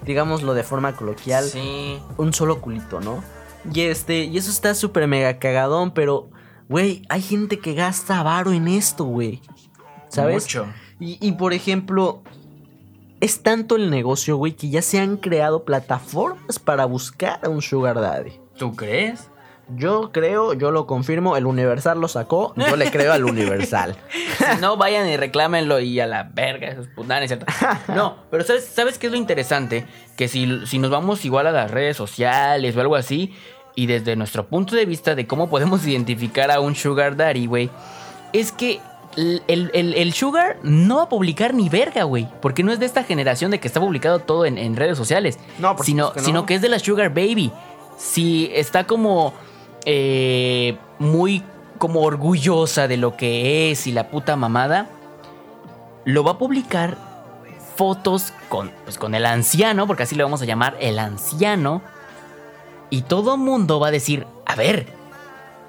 digámoslo 0.01 0.55
de 0.55 0.63
forma 0.63 0.95
coloquial, 0.95 1.43
Sí. 1.45 1.99
un 2.17 2.33
solo 2.33 2.59
culito, 2.59 2.99
¿no? 2.99 3.23
Y 3.71 3.81
este, 3.81 4.25
y 4.25 4.37
eso 4.37 4.49
está 4.49 4.73
súper 4.75 5.07
mega 5.07 5.39
cagadón, 5.39 5.91
pero, 5.91 6.29
güey, 6.69 7.03
hay 7.09 7.21
gente 7.21 7.59
que 7.59 7.73
gasta 7.73 8.23
varo 8.23 8.51
en 8.51 8.67
esto, 8.67 9.05
güey, 9.05 9.41
¿sabes? 10.09 10.43
Mucho. 10.43 10.65
Y, 10.99 11.17
y, 11.25 11.33
por 11.33 11.53
ejemplo, 11.53 12.23
es 13.19 13.41
tanto 13.41 13.75
el 13.75 13.89
negocio, 13.89 14.37
güey, 14.37 14.53
que 14.53 14.69
ya 14.69 14.81
se 14.81 14.99
han 14.99 15.17
creado 15.17 15.63
plataformas 15.63 16.59
para 16.59 16.85
buscar 16.85 17.39
a 17.43 17.49
un 17.49 17.61
sugar 17.61 17.99
daddy. 17.99 18.33
¿Tú 18.57 18.75
crees? 18.75 19.29
Yo 19.69 20.11
creo, 20.11 20.53
yo 20.53 20.71
lo 20.71 20.85
confirmo, 20.85 21.37
el 21.37 21.45
Universal 21.45 21.99
lo 21.99 22.09
sacó, 22.09 22.53
yo 22.57 22.75
le 22.75 22.91
creo 22.91 23.13
al 23.13 23.23
Universal. 23.23 23.95
Si 24.33 24.59
no, 24.59 24.75
vayan 24.75 25.07
y 25.07 25.15
reclámenlo 25.15 25.79
y 25.79 25.99
a 25.99 26.07
la 26.07 26.23
verga, 26.23 26.67
esos 26.67 26.87
putanes, 26.87 27.29
¿cierto? 27.29 27.45
No, 27.87 28.17
pero 28.29 28.43
¿sabes, 28.43 28.65
¿sabes 28.65 28.97
qué 28.97 29.07
es 29.07 29.11
lo 29.13 29.17
interesante? 29.17 29.85
Que 30.17 30.27
si, 30.27 30.65
si 30.65 30.79
nos 30.79 30.91
vamos 30.91 31.23
igual 31.23 31.47
a 31.47 31.51
las 31.51 31.71
redes 31.71 31.95
sociales 31.95 32.75
o 32.75 32.81
algo 32.81 32.95
así, 32.95 33.33
y 33.75 33.85
desde 33.87 34.15
nuestro 34.15 34.45
punto 34.45 34.75
de 34.75 34.85
vista 34.85 35.15
de 35.15 35.25
cómo 35.27 35.49
podemos 35.49 35.85
identificar 35.87 36.51
a 36.51 36.59
un 36.59 36.75
sugar 36.75 37.15
daddy, 37.15 37.45
güey, 37.47 37.69
es 38.33 38.51
que 38.51 38.79
el, 39.15 39.43
el- 39.47 39.93
el- 39.95 40.13
sugar 40.13 40.57
no 40.63 40.97
va 40.97 41.03
a 41.03 41.09
publicar 41.09 41.53
ni 41.53 41.69
verga, 41.69 42.03
güey, 42.03 42.27
porque 42.41 42.63
no 42.63 42.71
es 42.71 42.79
de 42.79 42.85
esta 42.87 43.03
generación 43.03 43.51
de 43.51 43.59
que 43.59 43.67
está 43.67 43.79
publicado 43.79 44.19
todo 44.19 44.45
en, 44.45 44.57
en 44.57 44.75
redes 44.75 44.97
sociales, 44.97 45.37
No, 45.59 45.75
por 45.75 45.85
sino, 45.85 46.11
que 46.13 46.19
no. 46.21 46.25
sino 46.25 46.45
que 46.47 46.55
es 46.55 46.61
de 46.61 46.69
la 46.69 46.79
sugar 46.79 47.09
baby. 47.13 47.51
Si 47.97 48.49
está 48.53 48.85
como 48.85 49.33
eh, 49.85 50.77
muy 50.97 51.43
como 51.77 52.01
orgullosa 52.01 52.87
de 52.87 52.97
lo 52.97 53.15
que 53.15 53.69
es 53.71 53.85
y 53.87 53.91
la 53.91 54.09
puta 54.09 54.35
mamada, 54.35 54.87
lo 56.05 56.23
va 56.23 56.31
a 56.31 56.37
publicar 56.37 56.97
fotos 57.75 58.33
con, 58.49 58.71
pues, 58.83 58.97
con 58.97 59.15
el 59.15 59.25
anciano, 59.25 59.85
porque 59.87 60.03
así 60.03 60.15
le 60.15 60.23
vamos 60.23 60.41
a 60.41 60.45
llamar 60.45 60.75
el 60.79 60.97
anciano, 60.99 61.81
y 62.93 63.01
todo 63.01 63.37
mundo 63.37 63.79
va 63.79 63.87
a 63.87 63.91
decir, 63.91 64.27
a 64.45 64.55
ver, 64.55 64.85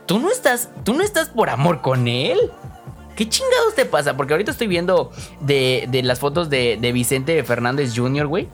tú 0.05 0.19
no 0.19 0.31
estás, 0.31 0.69
tú 0.85 0.93
no 0.93 1.03
estás 1.03 1.31
por 1.31 1.49
amor 1.49 1.81
con 1.81 2.07
él. 2.07 2.39
¿Qué 3.17 3.27
chingados 3.27 3.75
te 3.75 3.87
pasa? 3.87 4.15
Porque 4.15 4.35
ahorita 4.35 4.51
estoy 4.51 4.67
viendo 4.67 5.11
de, 5.41 5.87
de 5.89 6.03
las 6.03 6.19
fotos 6.19 6.51
de, 6.51 6.77
de 6.79 6.93
Vicente 6.93 7.43
Fernández 7.45 7.95
Jr., 7.97 8.27
güey. 8.27 8.49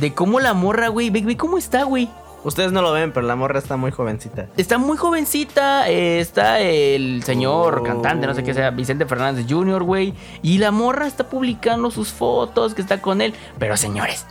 De 0.00 0.14
cómo 0.14 0.40
la 0.40 0.52
morra, 0.52 0.88
güey, 0.88 1.10
ve 1.10 1.36
cómo 1.36 1.58
está, 1.58 1.84
güey. 1.84 2.08
Ustedes 2.42 2.72
no 2.72 2.82
lo 2.82 2.92
ven, 2.92 3.12
pero 3.12 3.24
la 3.26 3.36
morra 3.36 3.58
está 3.60 3.76
muy 3.76 3.92
jovencita. 3.92 4.48
Está 4.56 4.78
muy 4.78 4.96
jovencita, 4.96 5.88
eh, 5.88 6.18
está 6.20 6.58
el 6.60 7.22
señor 7.22 7.78
Oh. 7.80 7.82
cantante, 7.84 8.26
no 8.26 8.34
sé 8.34 8.42
qué 8.42 8.52
sea, 8.52 8.70
Vicente 8.70 9.06
Fernández 9.06 9.46
Jr., 9.48 9.82
güey. 9.84 10.12
Y 10.42 10.58
la 10.58 10.70
morra 10.72 11.06
está 11.06 11.28
publicando 11.28 11.90
sus 11.92 12.08
fotos 12.12 12.74
que 12.74 12.82
está 12.82 13.00
con 13.00 13.20
él. 13.20 13.32
Pero 13.58 13.76
señores, 13.76 14.26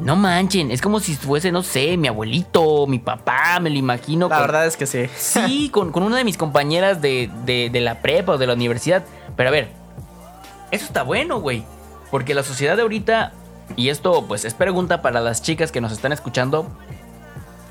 no 0.00 0.16
manchen, 0.16 0.70
es 0.70 0.80
como 0.80 0.98
si 1.00 1.14
fuese, 1.14 1.52
no 1.52 1.62
sé, 1.62 1.96
mi 1.96 2.08
abuelito, 2.08 2.86
mi 2.86 2.98
papá, 2.98 3.58
me 3.60 3.70
lo 3.70 3.76
imagino. 3.76 4.28
La 4.28 4.36
con- 4.36 4.46
verdad 4.46 4.66
es 4.66 4.76
que 4.76 4.86
sí. 4.86 5.06
Sí, 5.16 5.68
con, 5.72 5.92
con 5.92 6.02
una 6.02 6.16
de 6.16 6.24
mis 6.24 6.36
compañeras 6.36 7.00
de, 7.00 7.30
de- 7.44 7.70
de 7.70 7.80
la 7.80 8.00
prepa 8.00 8.32
o 8.32 8.38
de 8.38 8.46
la 8.46 8.54
universidad. 8.54 9.04
Pero 9.36 9.48
a 9.48 9.52
ver, 9.52 9.68
eso 10.70 10.84
está 10.84 11.02
bueno, 11.02 11.40
güey. 11.40 11.64
Porque 12.10 12.34
la 12.34 12.42
sociedad 12.42 12.76
de 12.76 12.82
ahorita, 12.82 13.32
y 13.76 13.88
esto 13.90 14.24
pues 14.26 14.44
es 14.44 14.54
pregunta 14.54 15.02
para 15.02 15.20
las 15.20 15.42
chicas 15.42 15.70
que 15.70 15.80
nos 15.80 15.92
están 15.92 16.12
escuchando, 16.12 16.66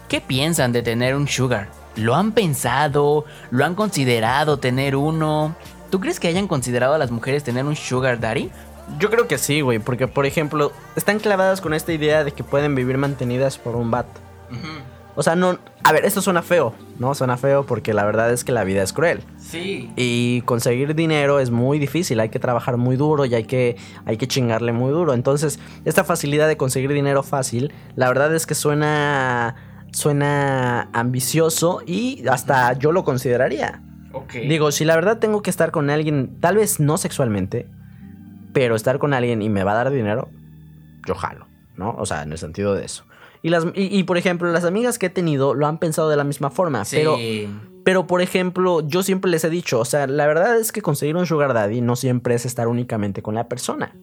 ¿qué 0.07 0.21
piensan 0.21 0.71
de 0.71 0.81
tener 0.81 1.15
un 1.15 1.27
sugar? 1.27 1.67
¿Lo 1.95 2.15
han 2.15 2.31
pensado? 2.31 3.25
¿Lo 3.51 3.65
han 3.65 3.75
considerado 3.75 4.57
tener 4.59 4.95
uno? 4.95 5.55
¿Tú 5.89 5.99
crees 5.99 6.19
que 6.19 6.27
hayan 6.27 6.47
considerado 6.47 6.93
a 6.93 6.97
las 6.97 7.11
mujeres 7.11 7.43
tener 7.43 7.65
un 7.65 7.75
sugar 7.75 8.19
daddy? 8.19 8.49
Yo 8.97 9.09
creo 9.09 9.27
que 9.27 9.37
sí, 9.37 9.61
güey, 9.61 9.79
porque 9.79 10.07
por 10.07 10.25
ejemplo, 10.25 10.71
están 10.95 11.19
clavadas 11.19 11.61
con 11.61 11.73
esta 11.73 11.93
idea 11.93 12.23
de 12.23 12.31
que 12.31 12.43
pueden 12.43 12.75
vivir 12.75 12.97
mantenidas 12.97 13.57
por 13.57 13.75
un 13.75 13.91
vato. 13.91 14.19
O 15.15 15.23
sea, 15.23 15.35
no, 15.35 15.59
a 15.83 15.91
ver, 15.91 16.05
esto 16.05 16.21
suena 16.21 16.41
feo, 16.41 16.73
¿no? 16.97 17.13
Suena 17.13 17.35
feo 17.35 17.65
porque 17.65 17.93
la 17.93 18.05
verdad 18.05 18.31
es 18.31 18.45
que 18.45 18.53
la 18.53 18.63
vida 18.63 18.81
es 18.83 18.93
cruel. 18.93 19.21
Sí. 19.37 19.91
Y 19.97 20.41
conseguir 20.43 20.95
dinero 20.95 21.41
es 21.41 21.51
muy 21.51 21.77
difícil, 21.77 22.21
hay 22.21 22.29
que 22.29 22.39
trabajar 22.39 22.77
muy 22.77 22.95
duro 22.95 23.25
y 23.25 23.35
hay 23.35 23.43
que, 23.43 23.75
hay 24.05 24.15
que 24.15 24.27
chingarle 24.27 24.71
muy 24.71 24.91
duro. 24.91 25.13
Entonces, 25.13 25.59
esta 25.83 26.05
facilidad 26.05 26.47
de 26.47 26.55
conseguir 26.55 26.93
dinero 26.93 27.21
fácil, 27.21 27.73
la 27.95 28.07
verdad 28.07 28.33
es 28.33 28.45
que 28.45 28.55
suena, 28.55 29.55
suena 29.91 30.89
ambicioso 30.93 31.81
y 31.85 32.25
hasta 32.27 32.71
yo 32.73 32.93
lo 32.93 33.03
consideraría. 33.03 33.81
Ok. 34.13 34.33
Digo, 34.33 34.71
si 34.71 34.85
la 34.85 34.95
verdad 34.95 35.19
tengo 35.19 35.41
que 35.41 35.49
estar 35.49 35.71
con 35.71 35.89
alguien, 35.89 36.37
tal 36.39 36.55
vez 36.55 36.79
no 36.79 36.97
sexualmente, 36.97 37.67
pero 38.53 38.75
estar 38.75 38.99
con 38.99 39.13
alguien 39.13 39.41
y 39.41 39.49
me 39.49 39.63
va 39.63 39.71
a 39.73 39.75
dar 39.83 39.91
dinero, 39.91 40.29
yo 41.07 41.15
jalo, 41.15 41.47
¿no? 41.77 41.95
O 41.97 42.05
sea, 42.05 42.23
en 42.23 42.31
el 42.31 42.37
sentido 42.37 42.73
de 42.75 42.85
eso. 42.85 43.03
Y, 43.41 43.49
las, 43.49 43.65
y, 43.73 43.97
y, 43.97 44.03
por 44.03 44.17
ejemplo, 44.17 44.51
las 44.51 44.65
amigas 44.65 44.99
que 44.99 45.05
he 45.05 45.09
tenido 45.09 45.53
lo 45.53 45.65
han 45.67 45.77
pensado 45.77 46.09
de 46.09 46.17
la 46.17 46.23
misma 46.25 46.49
forma, 46.49 46.83
Sí. 46.83 46.97
pero, 46.97 47.17
pero 47.85 48.05
por 48.07 48.21
ejemplo, 48.21 48.81
yo 48.85 49.01
siempre 49.01 49.31
les 49.31 49.43
he 49.45 49.49
dicho, 49.49 49.79
o 49.79 49.85
sea, 49.85 50.05
la 50.07 50.27
verdad 50.27 50.57
es 50.57 50.71
que 50.73 50.81
conseguir 50.81 51.15
un 51.15 51.25
sugar 51.25 51.53
daddy 51.53 51.79
no 51.81 51.95
siempre 51.95 52.35
es 52.35 52.45
estar 52.45 52.67
únicamente 52.67 53.21
con 53.21 53.35
la 53.35 53.47
persona. 53.47 53.95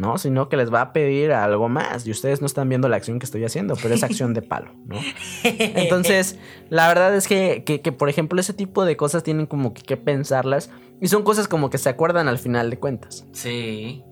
¿No? 0.00 0.18
Sino 0.18 0.48
que 0.48 0.56
les 0.56 0.72
va 0.72 0.80
a 0.80 0.92
pedir 0.92 1.32
algo 1.32 1.68
más 1.68 2.06
y 2.06 2.10
ustedes 2.10 2.40
no 2.40 2.46
están 2.46 2.68
viendo 2.68 2.88
la 2.88 2.96
acción 2.96 3.18
que 3.18 3.26
estoy 3.26 3.44
haciendo, 3.44 3.76
pero 3.80 3.94
es 3.94 4.02
acción 4.02 4.34
de 4.34 4.42
palo, 4.42 4.72
¿no? 4.86 4.96
Entonces, 5.44 6.38
la 6.70 6.88
verdad 6.88 7.14
es 7.14 7.28
que, 7.28 7.62
que, 7.64 7.80
que, 7.80 7.92
por 7.92 8.08
ejemplo, 8.08 8.40
ese 8.40 8.54
tipo 8.54 8.84
de 8.84 8.96
cosas 8.96 9.22
tienen 9.22 9.46
como 9.46 9.74
que, 9.74 9.82
que 9.82 9.96
pensarlas 9.96 10.70
y 11.00 11.08
son 11.08 11.22
cosas 11.22 11.46
como 11.46 11.70
que 11.70 11.78
se 11.78 11.88
acuerdan 11.88 12.28
al 12.28 12.38
final 12.38 12.70
de 12.70 12.78
cuentas. 12.78 13.26
Sí. 13.32 14.02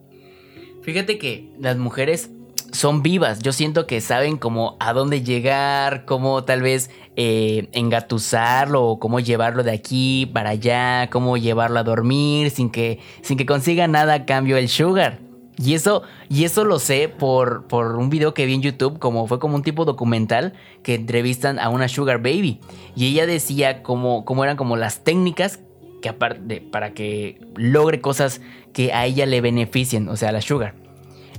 Fíjate 0.82 1.18
que 1.18 1.52
las 1.58 1.76
mujeres 1.76 2.30
son 2.72 3.02
vivas. 3.02 3.40
Yo 3.40 3.52
siento 3.52 3.86
que 3.86 4.00
saben 4.00 4.36
como 4.36 4.76
a 4.80 4.92
dónde 4.92 5.22
llegar, 5.22 6.04
cómo 6.04 6.44
tal 6.44 6.62
vez 6.62 6.90
eh, 7.16 7.68
engatusarlo, 7.72 8.84
o 8.84 8.98
cómo 8.98 9.20
llevarlo 9.20 9.62
de 9.62 9.72
aquí 9.72 10.26
para 10.26 10.50
allá, 10.50 11.08
cómo 11.10 11.36
llevarlo 11.36 11.78
a 11.78 11.84
dormir 11.84 12.50
sin 12.50 12.70
que, 12.70 13.00
sin 13.22 13.36
que 13.36 13.46
consiga 13.46 13.88
nada 13.88 14.14
a 14.14 14.26
cambio 14.26 14.56
el 14.56 14.68
sugar. 14.68 15.27
Y 15.60 15.74
eso, 15.74 16.02
y 16.28 16.44
eso 16.44 16.64
lo 16.64 16.78
sé 16.78 17.08
por, 17.08 17.66
por 17.66 17.96
un 17.96 18.10
video 18.10 18.32
que 18.32 18.46
vi 18.46 18.54
en 18.54 18.62
YouTube, 18.62 18.98
como 19.00 19.26
fue 19.26 19.40
como 19.40 19.56
un 19.56 19.62
tipo 19.62 19.84
documental 19.84 20.52
que 20.84 20.94
entrevistan 20.94 21.58
a 21.58 21.68
una 21.68 21.88
sugar 21.88 22.18
baby. 22.18 22.60
Y 22.94 23.08
ella 23.08 23.26
decía 23.26 23.82
cómo, 23.82 24.24
eran 24.44 24.56
como 24.56 24.76
las 24.76 25.02
técnicas 25.02 25.60
que 26.00 26.08
aparte 26.08 26.60
para 26.60 26.94
que 26.94 27.40
logre 27.56 28.00
cosas 28.00 28.40
que 28.72 28.92
a 28.92 29.04
ella 29.06 29.26
le 29.26 29.40
beneficien, 29.40 30.08
o 30.08 30.16
sea, 30.16 30.30
la 30.30 30.40
sugar. 30.40 30.76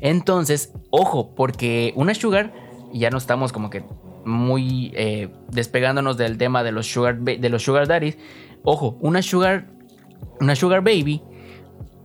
Entonces, 0.02 0.74
ojo, 0.90 1.34
porque 1.34 1.94
una 1.96 2.14
sugar, 2.14 2.54
ya 2.92 3.10
no 3.10 3.18
estamos 3.18 3.54
como 3.54 3.70
que 3.70 3.84
muy 4.26 4.92
eh, 4.96 5.30
despegándonos 5.50 6.18
del 6.18 6.38
tema 6.38 6.64
de 6.64 6.74
los 6.74 6.92
sugar 6.92 7.20
de 7.20 7.50
los 7.50 7.64
sugar 7.64 7.88
daddies. 7.88 8.18
Ojo, 8.64 8.98
una 9.00 9.22
sugar 9.22 9.68
una 10.40 10.56
sugar 10.56 10.82
baby 10.82 11.22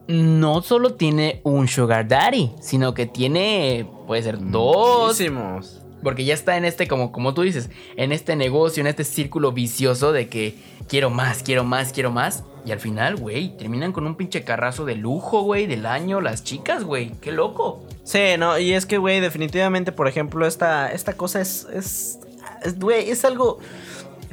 no 0.07 0.63
solo 0.63 0.95
tiene 0.95 1.41
un 1.45 1.69
sugar 1.69 2.07
daddy, 2.09 2.53
sino 2.61 2.95
que 2.95 3.07
tiene 3.07 3.87
puede 4.07 4.23
ser 4.23 4.39
dos, 4.51 5.07
Muchísimos. 5.09 5.81
porque 6.03 6.25
ya 6.25 6.35
está 6.35 6.57
en 6.57 6.65
este, 6.67 6.87
como, 6.89 7.11
como 7.11 7.33
tú 7.35 7.43
dices, 7.43 7.71
en 7.97 8.13
este 8.13 8.37
negocio, 8.37 8.81
en 8.83 8.87
este 8.87 9.05
círculo 9.05 9.53
vicioso 9.53 10.13
de 10.13 10.29
que 10.29 10.57
quiero 10.89 11.09
más, 11.11 11.43
quiero 11.43 11.65
más, 11.65 11.93
quiero 11.93 12.11
más. 12.11 12.45
Y 12.67 12.73
al 12.73 12.81
final, 12.81 13.17
güey, 13.17 13.55
terminan 13.59 13.93
con 13.93 14.07
un 14.07 14.15
pinche 14.17 14.43
carrazo 14.43 14.87
de 14.87 14.95
lujo, 14.95 15.43
güey, 15.43 15.67
del 15.67 15.85
año, 15.85 16.23
las 16.23 16.45
chicas, 16.45 16.83
güey. 16.85 17.11
Qué 17.21 17.31
loco. 17.31 17.85
Sí, 18.05 18.21
no, 18.39 18.59
y 18.59 18.73
es 18.73 18.87
que, 18.87 18.97
güey, 18.97 19.21
definitivamente, 19.21 19.93
por 19.93 20.09
ejemplo, 20.09 20.47
esta, 20.47 20.91
esta 20.91 21.13
cosa 21.13 21.43
es, 21.43 21.67
es, 21.75 22.19
es, 22.63 22.79
güey, 22.79 23.11
es 23.11 23.23
algo, 23.27 23.59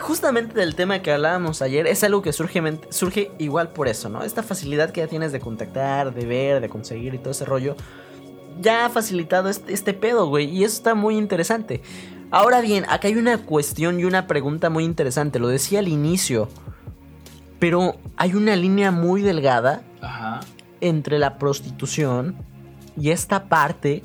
justamente 0.01 0.53
del 0.53 0.75
tema 0.75 1.01
que 1.01 1.11
hablábamos 1.11 1.61
ayer, 1.61 1.87
es 1.87 2.03
algo 2.03 2.21
que 2.21 2.33
surge, 2.33 2.61
surge 2.89 3.31
igual 3.37 3.69
por 3.69 3.87
eso, 3.87 4.09
¿no? 4.09 4.23
Esta 4.23 4.43
facilidad 4.43 4.91
que 4.91 5.01
ya 5.01 5.07
tienes 5.07 5.31
de 5.31 5.39
contactar, 5.39 6.13
de 6.13 6.25
ver, 6.25 6.61
de 6.61 6.69
conseguir 6.69 7.13
y 7.13 7.17
todo 7.17 7.31
ese 7.31 7.45
rollo, 7.45 7.75
ya 8.59 8.85
ha 8.85 8.89
facilitado 8.89 9.49
este, 9.49 9.73
este 9.73 9.93
pedo, 9.93 10.27
güey, 10.27 10.49
y 10.49 10.63
eso 10.63 10.75
está 10.75 10.95
muy 10.95 11.17
interesante. 11.17 11.81
Ahora 12.31 12.61
bien, 12.61 12.85
acá 12.89 13.07
hay 13.07 13.15
una 13.15 13.39
cuestión 13.39 13.99
y 13.99 14.05
una 14.05 14.27
pregunta 14.27 14.69
muy 14.69 14.83
interesante, 14.83 15.39
lo 15.39 15.47
decía 15.47 15.79
al 15.79 15.87
inicio, 15.87 16.49
pero 17.59 17.95
hay 18.17 18.33
una 18.33 18.55
línea 18.55 18.91
muy 18.91 19.21
delgada 19.21 19.83
Ajá. 20.01 20.39
entre 20.79 21.19
la 21.19 21.37
prostitución 21.37 22.35
y 22.97 23.11
esta 23.11 23.49
parte, 23.49 24.01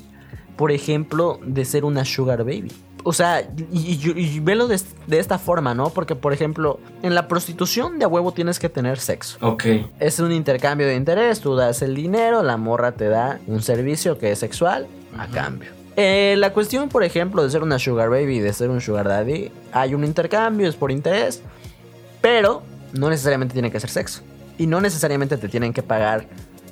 por 0.55 0.71
ejemplo, 0.71 1.39
de 1.43 1.65
ser 1.65 1.85
una 1.85 2.05
sugar 2.05 2.43
baby. 2.43 2.71
O 3.09 3.13
sea, 3.13 3.41
y, 3.71 3.93
y- 4.05 4.11
y 4.35 4.39
velo 4.41 4.67
de, 4.67 4.77
de 5.07 5.19
esta 5.19 5.39
forma, 5.39 5.73
¿no? 5.73 5.91
Porque, 5.91 6.13
por 6.15 6.33
ejemplo, 6.33 6.77
en 7.03 7.15
la 7.15 7.29
prostitución 7.29 7.99
de 7.99 8.03
a 8.05 8.09
huevo 8.09 8.33
tienes 8.33 8.59
que 8.59 8.67
tener 8.67 8.99
sexo. 8.99 9.37
Ok. 9.39 9.63
Es 9.99 10.19
un 10.19 10.33
intercambio 10.33 10.85
de 10.87 10.95
interés, 10.95 11.39
tú 11.39 11.55
das 11.55 11.81
el 11.81 11.95
dinero, 11.95 12.43
la 12.43 12.57
morra 12.57 12.91
te 12.91 13.07
da 13.07 13.39
un 13.47 13.61
servicio 13.61 14.17
que 14.17 14.33
es 14.33 14.39
sexual 14.39 14.87
a 15.17 15.27
cambio. 15.27 15.69
Eh, 15.95 16.35
la 16.37 16.51
cuestión, 16.51 16.89
por 16.89 17.03
ejemplo, 17.05 17.43
de 17.43 17.49
ser 17.49 17.63
una 17.63 17.79
sugar 17.79 18.09
baby 18.09 18.35
y 18.37 18.39
de 18.41 18.51
ser 18.51 18.69
un 18.69 18.81
sugar 18.81 19.07
daddy, 19.07 19.51
hay 19.71 19.93
un 19.95 20.03
intercambio, 20.03 20.67
es 20.67 20.75
por 20.75 20.91
interés, 20.91 21.41
pero 22.21 22.61
no 22.93 23.09
necesariamente 23.09 23.53
tiene 23.53 23.71
que 23.71 23.79
ser 23.79 23.89
sexo. 23.89 24.21
Y 24.57 24.67
no 24.67 24.81
necesariamente 24.81 25.37
te 25.37 25.47
tienen 25.47 25.71
que 25.71 25.81
pagar 25.83 26.25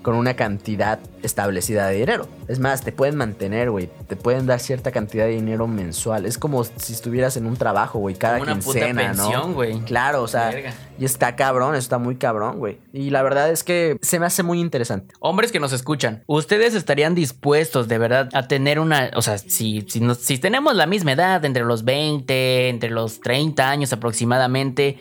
con 0.05 0.13
una 0.15 0.35
cantidad 0.35 0.99
establecida 1.23 1.87
de 1.87 1.95
dinero. 1.97 2.27
Es 2.47 2.59
más, 2.59 2.81
te 2.83 2.91
pueden 2.91 3.15
mantener, 3.15 3.71
güey. 3.71 3.89
Te 4.07 4.15
pueden 4.15 4.45
dar 4.45 4.59
cierta 4.59 4.91
cantidad 4.91 5.25
de 5.25 5.31
dinero 5.31 5.65
mensual. 5.65 6.27
Es 6.27 6.37
como 6.37 6.63
si 6.63 6.93
estuvieras 6.93 7.37
en 7.37 7.47
un 7.47 7.57
trabajo, 7.57 7.97
güey, 7.97 8.13
cada 8.13 8.37
Como 8.37 8.51
una 8.51 8.61
puta 8.61 8.79
quincena, 8.81 9.01
pensión, 9.01 9.49
¿no? 9.49 9.53
güey. 9.55 9.79
Claro, 9.79 10.21
o 10.21 10.27
sea, 10.27 10.51
Verga. 10.51 10.73
y 10.99 11.05
está 11.05 11.35
cabrón, 11.35 11.73
está 11.73 11.97
muy 11.97 12.17
cabrón, 12.17 12.59
güey. 12.59 12.77
Y 12.93 13.09
la 13.09 13.23
verdad 13.23 13.49
es 13.49 13.63
que 13.63 13.97
se 14.03 14.19
me 14.19 14.27
hace 14.27 14.43
muy 14.43 14.59
interesante. 14.59 15.15
Hombres 15.21 15.51
que 15.51 15.59
nos 15.59 15.73
escuchan, 15.73 16.23
¿ustedes 16.27 16.75
estarían 16.75 17.15
dispuestos 17.15 17.87
de 17.87 17.97
verdad 17.97 18.29
a 18.33 18.47
tener 18.47 18.79
una, 18.79 19.09
o 19.15 19.23
sea, 19.23 19.39
si, 19.39 19.81
si, 19.89 20.01
nos- 20.01 20.19
si 20.19 20.37
tenemos 20.37 20.75
la 20.75 20.85
misma 20.85 21.13
edad, 21.13 21.43
entre 21.45 21.63
los 21.65 21.83
20, 21.83 22.69
entre 22.69 22.91
los 22.91 23.21
30 23.21 23.67
años 23.71 23.91
aproximadamente, 23.91 24.99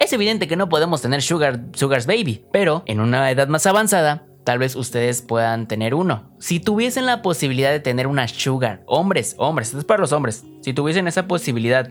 es 0.00 0.12
evidente 0.14 0.48
que 0.48 0.56
no 0.56 0.68
podemos 0.70 1.02
tener 1.02 1.20
sugar, 1.22 1.60
Sugar's 1.74 2.06
Baby, 2.06 2.42
pero 2.52 2.82
en 2.86 3.00
una 3.00 3.30
edad 3.30 3.48
más 3.48 3.66
avanzada, 3.66 4.24
tal 4.44 4.58
vez 4.58 4.76
ustedes 4.76 5.22
puedan 5.22 5.68
tener 5.68 5.94
uno. 5.94 6.30
Si 6.38 6.60
tuviesen 6.60 7.06
la 7.06 7.22
posibilidad 7.22 7.70
de 7.70 7.80
tener 7.80 8.06
una 8.06 8.28
Sugar, 8.28 8.82
hombres, 8.86 9.34
hombres, 9.38 9.68
esto 9.68 9.78
es 9.78 9.84
para 9.84 10.00
los 10.00 10.12
hombres, 10.12 10.44
si 10.60 10.72
tuviesen 10.72 11.08
esa 11.08 11.26
posibilidad, 11.26 11.90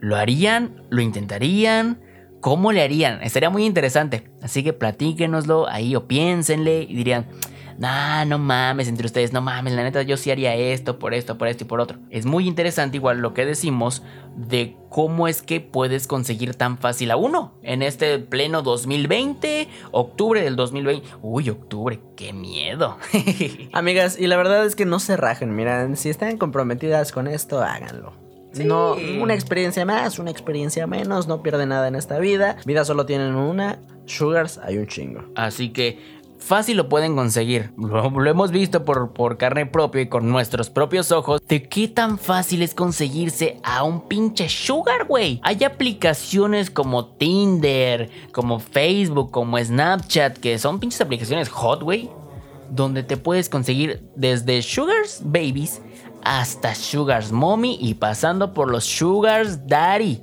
¿lo 0.00 0.16
harían? 0.16 0.82
¿Lo 0.90 1.00
intentarían? 1.02 2.00
¿Cómo 2.40 2.72
le 2.72 2.82
harían? 2.82 3.22
Estaría 3.22 3.50
muy 3.50 3.64
interesante. 3.64 4.30
Así 4.42 4.62
que 4.62 4.72
platíquenoslo 4.72 5.68
ahí 5.68 5.96
o 5.96 6.06
piénsenle 6.06 6.82
y 6.82 6.94
dirían, 6.94 7.26
nah, 7.78 8.24
no 8.24 8.38
mames 8.38 8.88
entre 8.88 9.06
ustedes, 9.06 9.32
no 9.32 9.40
mames, 9.40 9.74
la 9.74 9.82
neta 9.82 10.02
yo 10.02 10.16
sí 10.16 10.30
haría 10.30 10.54
esto, 10.54 10.98
por 10.98 11.14
esto, 11.14 11.38
por 11.38 11.48
esto 11.48 11.64
y 11.64 11.66
por 11.66 11.80
otro. 11.80 11.98
Es 12.10 12.26
muy 12.26 12.46
interesante 12.46 12.96
igual 12.96 13.18
lo 13.18 13.34
que 13.34 13.44
decimos 13.44 14.02
de 14.36 14.76
cómo 14.88 15.28
es 15.28 15.42
que 15.42 15.60
puedes 15.60 16.06
conseguir 16.06 16.54
tan 16.54 16.78
fácil 16.78 17.10
a 17.10 17.16
uno 17.16 17.54
en 17.62 17.82
este 17.82 18.18
pleno 18.18 18.62
2020, 18.62 19.68
octubre 19.92 20.42
del 20.42 20.56
2020. 20.56 21.06
Uy, 21.22 21.50
octubre, 21.50 22.00
qué 22.16 22.32
miedo. 22.32 22.98
Amigas, 23.72 24.18
y 24.18 24.26
la 24.26 24.36
verdad 24.36 24.64
es 24.64 24.76
que 24.76 24.86
no 24.86 24.98
se 24.98 25.16
rajen, 25.16 25.54
miran, 25.54 25.96
si 25.96 26.08
están 26.08 26.38
comprometidas 26.38 27.12
con 27.12 27.26
esto, 27.26 27.62
háganlo. 27.62 28.26
No, 28.64 28.96
una 29.20 29.34
experiencia 29.34 29.84
más, 29.84 30.18
una 30.18 30.30
experiencia 30.30 30.86
menos, 30.86 31.26
no 31.26 31.42
pierden 31.42 31.70
nada 31.70 31.88
en 31.88 31.94
esta 31.94 32.18
vida. 32.18 32.56
Vida 32.64 32.84
solo 32.84 33.04
tienen 33.06 33.34
una, 33.34 33.78
sugars 34.06 34.58
hay 34.58 34.78
un 34.78 34.86
chingo. 34.86 35.24
Así 35.34 35.70
que 35.70 35.98
fácil 36.38 36.76
lo 36.76 36.88
pueden 36.88 37.16
conseguir. 37.16 37.72
Lo, 37.76 38.24
hemos 38.26 38.50
visto 38.50 38.84
por, 38.84 39.12
por 39.12 39.36
carne 39.36 39.66
propia 39.66 40.02
y 40.02 40.08
con 40.08 40.28
nuestros 40.30 40.70
propios 40.70 41.12
ojos. 41.12 41.40
De 41.46 41.68
qué 41.68 41.88
tan 41.88 42.18
fácil 42.18 42.62
es 42.62 42.74
conseguirse 42.74 43.58
a 43.62 43.82
un 43.82 44.08
pinche 44.08 44.48
sugar, 44.48 45.06
güey. 45.06 45.40
Hay 45.42 45.64
aplicaciones 45.64 46.70
como 46.70 47.06
Tinder, 47.06 48.10
como 48.32 48.58
Facebook, 48.58 49.30
como 49.30 49.58
Snapchat, 49.58 50.38
que 50.38 50.58
son 50.58 50.80
pinches 50.80 51.00
aplicaciones 51.00 51.48
hot, 51.48 51.82
güey. 51.82 52.10
Donde 52.70 53.02
te 53.02 53.16
puedes 53.16 53.48
conseguir 53.48 54.08
desde 54.16 54.62
sugars 54.62 55.20
babies 55.24 55.80
hasta 56.22 56.74
sugars 56.74 57.30
mommy 57.30 57.78
y 57.80 57.94
pasando 57.94 58.52
por 58.52 58.70
los 58.70 58.84
sugars 58.84 59.68
daddy. 59.68 60.20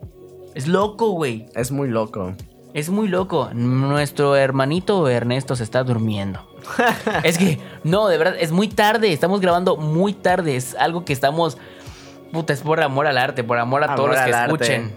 Es 0.54 0.68
loco, 0.68 1.12
güey. 1.12 1.46
Es 1.56 1.72
muy 1.72 1.88
loco. 1.88 2.34
Es 2.74 2.90
muy 2.90 3.08
loco. 3.08 3.50
Nuestro 3.54 4.36
hermanito 4.36 5.08
Ernesto 5.08 5.56
se 5.56 5.64
está 5.64 5.84
durmiendo. 5.84 6.48
es 7.24 7.38
que, 7.38 7.60
no, 7.84 8.08
de 8.08 8.18
verdad, 8.18 8.36
es 8.40 8.52
muy 8.52 8.68
tarde. 8.68 9.14
Estamos 9.14 9.42
grabando 9.42 9.78
muy 9.78 10.14
tarde. 10.14 10.56
Es 10.56 10.76
algo 10.76 11.06
que 11.06 11.14
estamos. 11.14 11.58
Puta, 12.32 12.52
es 12.54 12.62
por 12.62 12.82
amor 12.82 13.06
al 13.06 13.20
arte, 13.20 13.44
por 13.44 13.60
amor 13.60 13.84
a 13.84 13.96
todos 13.96 14.10
los 14.10 14.18
que 14.20 14.34
arte. 14.34 14.54
escuchen. 14.54 14.96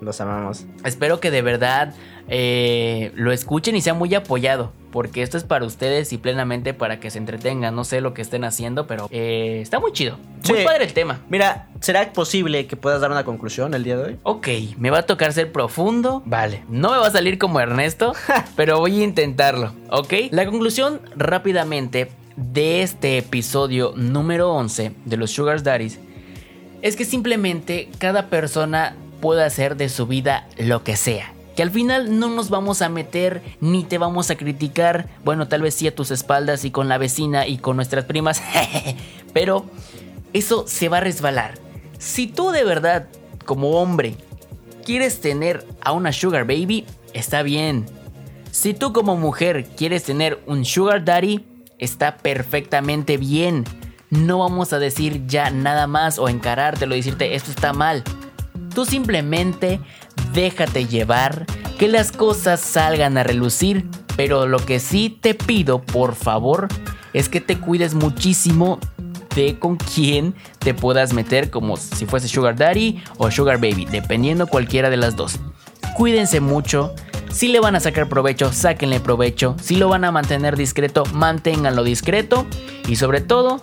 Los 0.00 0.20
amamos. 0.20 0.66
Espero 0.84 1.20
que 1.20 1.30
de 1.30 1.42
verdad 1.42 1.94
eh, 2.26 3.12
lo 3.14 3.30
escuchen 3.30 3.76
y 3.76 3.80
sea 3.80 3.94
muy 3.94 4.12
apoyado. 4.16 4.72
Porque 4.92 5.22
esto 5.22 5.36
es 5.36 5.42
para 5.42 5.64
ustedes 5.64 6.12
y 6.12 6.18
plenamente 6.18 6.74
para 6.74 7.00
que 7.00 7.10
se 7.10 7.18
entretengan. 7.18 7.74
No 7.74 7.82
sé 7.82 8.00
lo 8.00 8.14
que 8.14 8.22
estén 8.22 8.44
haciendo, 8.44 8.86
pero 8.86 9.08
eh, 9.10 9.58
está 9.60 9.80
muy 9.80 9.90
chido. 9.92 10.18
Muy 10.48 10.58
Sí. 10.60 10.64
padre 10.64 10.84
el 10.84 10.92
tema. 10.92 11.20
Mira, 11.28 11.68
¿será 11.80 12.12
posible 12.12 12.66
que 12.66 12.76
puedas 12.76 13.00
dar 13.00 13.10
una 13.10 13.24
conclusión 13.24 13.74
el 13.74 13.82
día 13.82 13.96
de 13.96 14.04
hoy? 14.04 14.18
Ok, 14.22 14.48
me 14.76 14.90
va 14.90 14.98
a 14.98 15.02
tocar 15.02 15.32
ser 15.32 15.50
profundo. 15.50 16.22
Vale, 16.26 16.62
no 16.68 16.90
me 16.92 16.98
va 16.98 17.06
a 17.08 17.10
salir 17.10 17.38
como 17.38 17.58
Ernesto, 17.58 18.12
pero 18.56 18.78
voy 18.78 19.00
a 19.00 19.04
intentarlo, 19.04 19.72
¿ok? 19.90 20.12
La 20.30 20.44
conclusión 20.46 21.00
rápidamente 21.16 22.10
de 22.36 22.82
este 22.82 23.18
episodio 23.18 23.92
número 23.96 24.52
11 24.52 24.92
de 25.04 25.16
los 25.16 25.30
Sugar 25.30 25.62
Daddies 25.62 25.98
es 26.82 26.96
que 26.96 27.04
simplemente 27.04 27.88
cada 27.98 28.26
persona 28.28 28.96
puede 29.20 29.44
hacer 29.44 29.76
de 29.76 29.88
su 29.88 30.06
vida 30.06 30.46
lo 30.58 30.82
que 30.82 30.96
sea. 30.96 31.32
Que 31.56 31.62
al 31.62 31.70
final 31.70 32.18
no 32.18 32.28
nos 32.28 32.50
vamos 32.50 32.82
a 32.82 32.88
meter 32.88 33.42
ni 33.60 33.84
te 33.84 33.98
vamos 33.98 34.30
a 34.30 34.36
criticar. 34.36 35.08
Bueno, 35.24 35.48
tal 35.48 35.62
vez 35.62 35.74
sí 35.74 35.86
a 35.86 35.94
tus 35.94 36.10
espaldas 36.10 36.64
y 36.64 36.70
con 36.70 36.88
la 36.88 36.98
vecina 36.98 37.46
y 37.46 37.58
con 37.58 37.76
nuestras 37.76 38.04
primas. 38.04 38.42
Pero 39.32 39.66
eso 40.32 40.66
se 40.66 40.88
va 40.88 40.98
a 40.98 41.00
resbalar. 41.00 41.54
Si 41.98 42.26
tú 42.26 42.50
de 42.50 42.64
verdad, 42.64 43.08
como 43.44 43.70
hombre, 43.72 44.16
quieres 44.84 45.20
tener 45.20 45.66
a 45.80 45.92
una 45.92 46.12
sugar 46.12 46.46
baby, 46.46 46.86
está 47.12 47.42
bien. 47.42 47.86
Si 48.50 48.74
tú 48.74 48.92
como 48.92 49.16
mujer 49.16 49.66
quieres 49.76 50.04
tener 50.04 50.42
un 50.46 50.64
sugar 50.64 51.04
daddy, 51.04 51.46
está 51.78 52.16
perfectamente 52.18 53.16
bien. 53.16 53.64
No 54.10 54.38
vamos 54.38 54.72
a 54.72 54.78
decir 54.78 55.26
ya 55.26 55.50
nada 55.50 55.86
más 55.86 56.18
o 56.18 56.28
encarártelo 56.28 56.94
decirte 56.94 57.34
esto 57.34 57.50
está 57.50 57.72
mal. 57.72 58.04
Tú 58.74 58.84
simplemente 58.86 59.80
déjate 60.32 60.86
llevar, 60.86 61.46
que 61.78 61.88
las 61.88 62.12
cosas 62.12 62.60
salgan 62.60 63.18
a 63.18 63.22
relucir, 63.22 63.86
pero 64.16 64.46
lo 64.46 64.58
que 64.58 64.80
sí 64.80 65.10
te 65.20 65.34
pido, 65.34 65.82
por 65.82 66.14
favor, 66.14 66.68
es 67.12 67.28
que 67.28 67.40
te 67.40 67.58
cuides 67.58 67.94
muchísimo 67.94 68.78
de 69.34 69.58
con 69.58 69.76
quién 69.76 70.34
te 70.58 70.74
puedas 70.74 71.12
meter 71.12 71.50
como 71.50 71.76
si 71.76 72.06
fuese 72.06 72.28
Sugar 72.28 72.56
Daddy 72.56 73.02
o 73.18 73.30
Sugar 73.30 73.56
Baby, 73.56 73.86
dependiendo 73.90 74.46
cualquiera 74.46 74.90
de 74.90 74.96
las 74.96 75.16
dos. 75.16 75.38
Cuídense 75.96 76.40
mucho. 76.40 76.94
Si 77.30 77.48
le 77.48 77.60
van 77.60 77.74
a 77.74 77.80
sacar 77.80 78.08
provecho, 78.08 78.52
sáquenle 78.52 79.00
provecho. 79.00 79.56
Si 79.60 79.76
lo 79.76 79.88
van 79.88 80.04
a 80.04 80.12
mantener 80.12 80.56
discreto, 80.56 81.04
manténganlo 81.14 81.82
discreto. 81.82 82.46
Y 82.86 82.96
sobre 82.96 83.22
todo, 83.22 83.60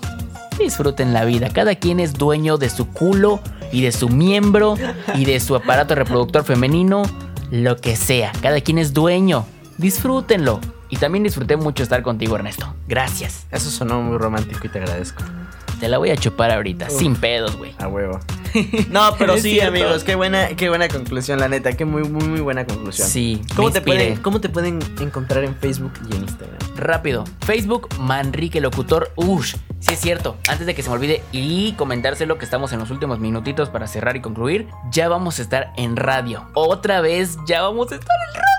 disfruten 0.58 1.14
la 1.14 1.26
vida. 1.26 1.50
Cada 1.50 1.76
quien 1.76 2.00
es 2.00 2.14
dueño 2.14 2.58
de 2.58 2.70
su 2.70 2.88
culo 2.88 3.40
y 3.72 3.82
de 3.82 3.92
su 3.92 4.10
miembro 4.10 4.76
y 5.16 5.26
de 5.26 5.40
su 5.40 5.56
aparato 5.56 5.96
reproductor 5.96 6.44
femenino, 6.44 7.04
lo 7.52 7.78
que 7.78 7.96
sea. 7.96 8.32
Cada 8.42 8.62
quien 8.62 8.78
es 8.78 8.94
dueño. 8.94 9.46
Disfrútenlo. 9.78 10.60
Y 10.92 10.98
también 10.98 11.24
disfruté 11.24 11.56
mucho 11.56 11.84
estar 11.84 12.02
contigo, 12.02 12.36
Ernesto. 12.36 12.74
Gracias. 12.88 13.46
Eso 13.52 13.70
sonó 13.70 14.02
muy 14.02 14.18
romántico 14.18 14.62
y 14.64 14.70
te 14.70 14.80
agradezco. 14.80 15.24
Te 15.80 15.88
la 15.88 16.00
voy 16.00 16.10
a 16.10 16.18
chupar 16.18 16.52
ahorita, 16.52 16.90
sin 16.90 17.16
pedos, 17.16 17.56
güey. 17.58 17.76
A 17.78 17.88
huevo. 17.88 18.20
No, 18.90 19.16
pero 19.18 19.36
sí, 19.36 19.52
cierto. 19.52 19.70
amigos, 19.70 20.04
qué 20.04 20.16
buena, 20.16 20.50
qué 20.50 20.70
buena 20.70 20.88
conclusión, 20.88 21.40
la 21.40 21.48
neta, 21.48 21.74
qué 21.74 21.86
muy, 21.86 22.04
muy, 22.04 22.28
muy 22.28 22.42
buena 22.42 22.66
conclusión. 22.66 23.08
Sí, 23.08 23.42
¿Cómo 23.56 23.72
te, 23.72 23.82
pueden, 23.82 24.18
¿Cómo 24.18 24.42
te 24.42 24.50
pueden 24.50 24.80
encontrar 25.00 25.44
en 25.44 25.56
Facebook 25.56 25.94
y 26.10 26.16
en 26.16 26.22
Instagram? 26.24 26.58
Rápido, 26.76 27.26
Facebook 27.46 27.90
Manrique 28.00 28.62
Locutor. 28.62 29.12
Ush, 29.16 29.56
sí 29.80 29.94
es 29.94 30.00
cierto. 30.00 30.38
Antes 30.48 30.66
de 30.66 30.76
que 30.76 30.84
se 30.84 30.90
me 30.90 30.96
olvide 30.96 31.22
y 31.32 31.74
comentárselo 31.74 32.38
que 32.38 32.46
estamos 32.46 32.72
en 32.74 32.80
los 32.80 32.92
últimos 32.92 33.20
minutitos 33.20 33.70
para 33.70 33.88
cerrar 33.88 34.16
y 34.16 34.22
concluir, 34.22 34.68
ya 34.92 35.10
vamos 35.10 35.40
a 35.40 35.42
estar 35.42 35.72
en 35.78 35.96
radio. 35.96 36.48
Otra 36.54 37.02
vez 37.02 37.38
ya 37.46 37.62
vamos 37.62 37.92
a 37.92 37.96
estar 37.96 38.18
en 38.30 38.34
radio. 38.34 38.59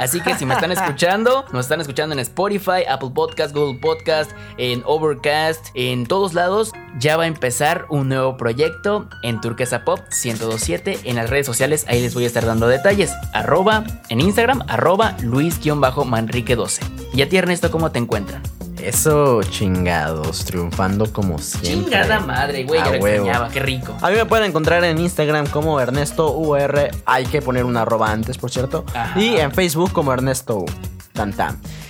Así 0.00 0.22
que 0.22 0.34
si 0.34 0.46
me 0.46 0.54
están 0.54 0.72
escuchando, 0.72 1.44
nos 1.52 1.66
están 1.66 1.82
escuchando 1.82 2.14
en 2.14 2.20
Spotify, 2.20 2.86
Apple 2.88 3.10
Podcast, 3.14 3.54
Google 3.54 3.78
Podcast, 3.80 4.30
en 4.56 4.82
Overcast, 4.86 5.66
en 5.74 6.06
todos 6.06 6.32
lados, 6.32 6.72
ya 6.98 7.18
va 7.18 7.24
a 7.24 7.26
empezar 7.26 7.84
un 7.90 8.08
nuevo 8.08 8.38
proyecto 8.38 9.10
en 9.22 9.42
Turquesa 9.42 9.84
Pop 9.84 10.00
1027 10.24 11.00
en 11.04 11.16
las 11.16 11.28
redes 11.28 11.44
sociales. 11.44 11.84
Ahí 11.86 12.00
les 12.00 12.14
voy 12.14 12.24
a 12.24 12.28
estar 12.28 12.46
dando 12.46 12.66
detalles. 12.66 13.12
Arroba 13.34 13.84
en 14.08 14.22
Instagram, 14.22 14.62
arroba 14.68 15.18
Luis-Manrique12. 15.20 16.80
Y 17.12 17.20
a 17.20 17.28
ti, 17.28 17.36
Ernesto, 17.36 17.70
¿cómo 17.70 17.92
te 17.92 17.98
encuentran? 17.98 18.42
Eso, 18.82 19.42
chingados, 19.42 20.44
triunfando 20.44 21.12
como 21.12 21.38
siempre. 21.38 21.70
Chingada 21.70 22.20
madre, 22.20 22.64
güey, 22.64 22.80
ya 22.80 22.90
lo 22.90 22.94
extrañaba, 22.94 23.48
qué 23.50 23.60
rico. 23.60 23.96
A 24.00 24.10
mí 24.10 24.16
me 24.16 24.24
pueden 24.26 24.46
encontrar 24.46 24.84
en 24.84 24.98
Instagram 24.98 25.46
como 25.46 25.80
Ernesto 25.80 26.32
UR. 26.32 26.90
Hay 27.04 27.26
que 27.26 27.42
poner 27.42 27.64
una 27.64 27.82
arroba 27.82 28.10
antes, 28.10 28.38
por 28.38 28.50
cierto. 28.50 28.84
Ajá. 28.94 29.18
Y 29.20 29.36
en 29.36 29.52
Facebook 29.52 29.92
como 29.92 30.12
Ernesto 30.12 30.58
U. 30.58 30.66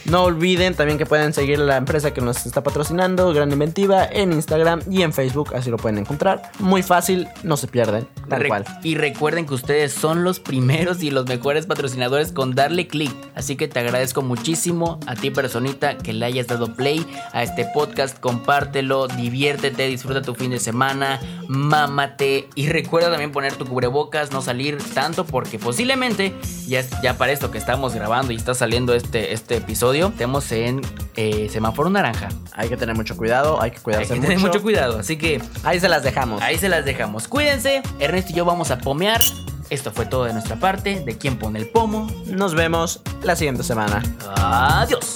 No 0.06 0.24
olviden 0.24 0.74
también 0.74 0.98
que 0.98 1.06
pueden 1.06 1.32
seguir 1.32 1.58
la 1.58 1.76
empresa 1.76 2.12
que 2.12 2.20
nos 2.20 2.46
está 2.46 2.62
patrocinando, 2.62 3.32
Gran 3.32 3.52
Inventiva, 3.52 4.04
en 4.06 4.32
Instagram 4.32 4.80
y 4.90 5.02
en 5.02 5.12
Facebook, 5.12 5.54
así 5.54 5.70
lo 5.70 5.76
pueden 5.76 5.98
encontrar. 5.98 6.50
Muy 6.58 6.82
fácil, 6.82 7.28
no 7.42 7.56
se 7.56 7.68
pierden, 7.68 8.08
tal 8.28 8.40
Re- 8.40 8.48
cual. 8.48 8.64
Y 8.82 8.94
recuerden 8.96 9.46
que 9.46 9.54
ustedes 9.54 9.92
son 9.92 10.24
los 10.24 10.40
primeros 10.40 11.02
y 11.02 11.10
los 11.10 11.26
mejores 11.26 11.66
patrocinadores 11.66 12.32
con 12.32 12.54
darle 12.54 12.88
clic. 12.88 13.14
Así 13.34 13.56
que 13.56 13.68
te 13.68 13.78
agradezco 13.78 14.22
muchísimo 14.22 14.98
a 15.06 15.14
ti, 15.14 15.30
personita, 15.30 15.96
que 15.98 16.12
le 16.14 16.24
hayas 16.26 16.46
dado 16.46 16.74
play 16.74 17.06
a 17.32 17.42
este 17.42 17.66
podcast. 17.72 18.18
Compártelo, 18.18 19.06
diviértete, 19.06 19.86
disfruta 19.86 20.22
tu 20.22 20.34
fin 20.34 20.50
de 20.50 20.58
semana, 20.58 21.20
mámate. 21.70 22.48
Y 22.54 22.68
recuerda 22.68 23.10
también 23.10 23.32
poner 23.32 23.54
tu 23.54 23.66
cubrebocas, 23.66 24.32
no 24.32 24.42
salir 24.42 24.78
tanto, 24.94 25.24
porque 25.24 25.58
posiblemente 25.58 26.34
ya, 26.66 26.80
es- 26.80 26.90
ya 27.02 27.16
para 27.18 27.32
esto 27.32 27.50
que 27.50 27.58
estamos 27.58 27.94
grabando 27.94 28.32
y 28.32 28.36
está 28.36 28.54
saliendo 28.54 28.94
este, 28.94 29.19
este 29.32 29.56
episodio, 29.56 30.08
estemos 30.08 30.50
en 30.52 30.80
eh, 31.16 31.48
semáforo 31.52 31.90
naranja. 31.90 32.28
Hay 32.52 32.68
que 32.68 32.76
tener 32.76 32.94
mucho 32.96 33.16
cuidado, 33.16 33.60
hay 33.62 33.70
que 33.70 33.76
Hay 33.78 33.82
cuidarse 33.82 34.14
que 34.14 34.20
tener 34.20 34.38
mucho. 34.38 34.52
mucho 34.52 34.62
cuidado. 34.62 34.98
Así 34.98 35.16
que 35.16 35.40
Ahí 35.64 35.78
se 35.80 35.88
las 35.88 36.02
dejamos. 36.02 36.42
Ahí 36.42 36.58
se 36.58 36.68
las 36.68 36.84
dejamos. 36.84 37.28
Cuídense. 37.28 37.82
Ernesto 37.98 38.32
y 38.32 38.34
yo 38.34 38.44
vamos 38.44 38.70
a 38.70 38.78
pomear. 38.78 39.20
Esto 39.70 39.92
fue 39.92 40.04
todo 40.06 40.24
de 40.24 40.32
nuestra 40.32 40.56
parte. 40.56 41.00
De 41.04 41.16
quién 41.16 41.38
pone 41.38 41.58
el 41.58 41.68
pomo. 41.68 42.08
Nos 42.26 42.54
vemos 42.54 43.00
la 43.22 43.36
siguiente 43.36 43.62
semana. 43.62 44.02
Adiós. 44.36 45.14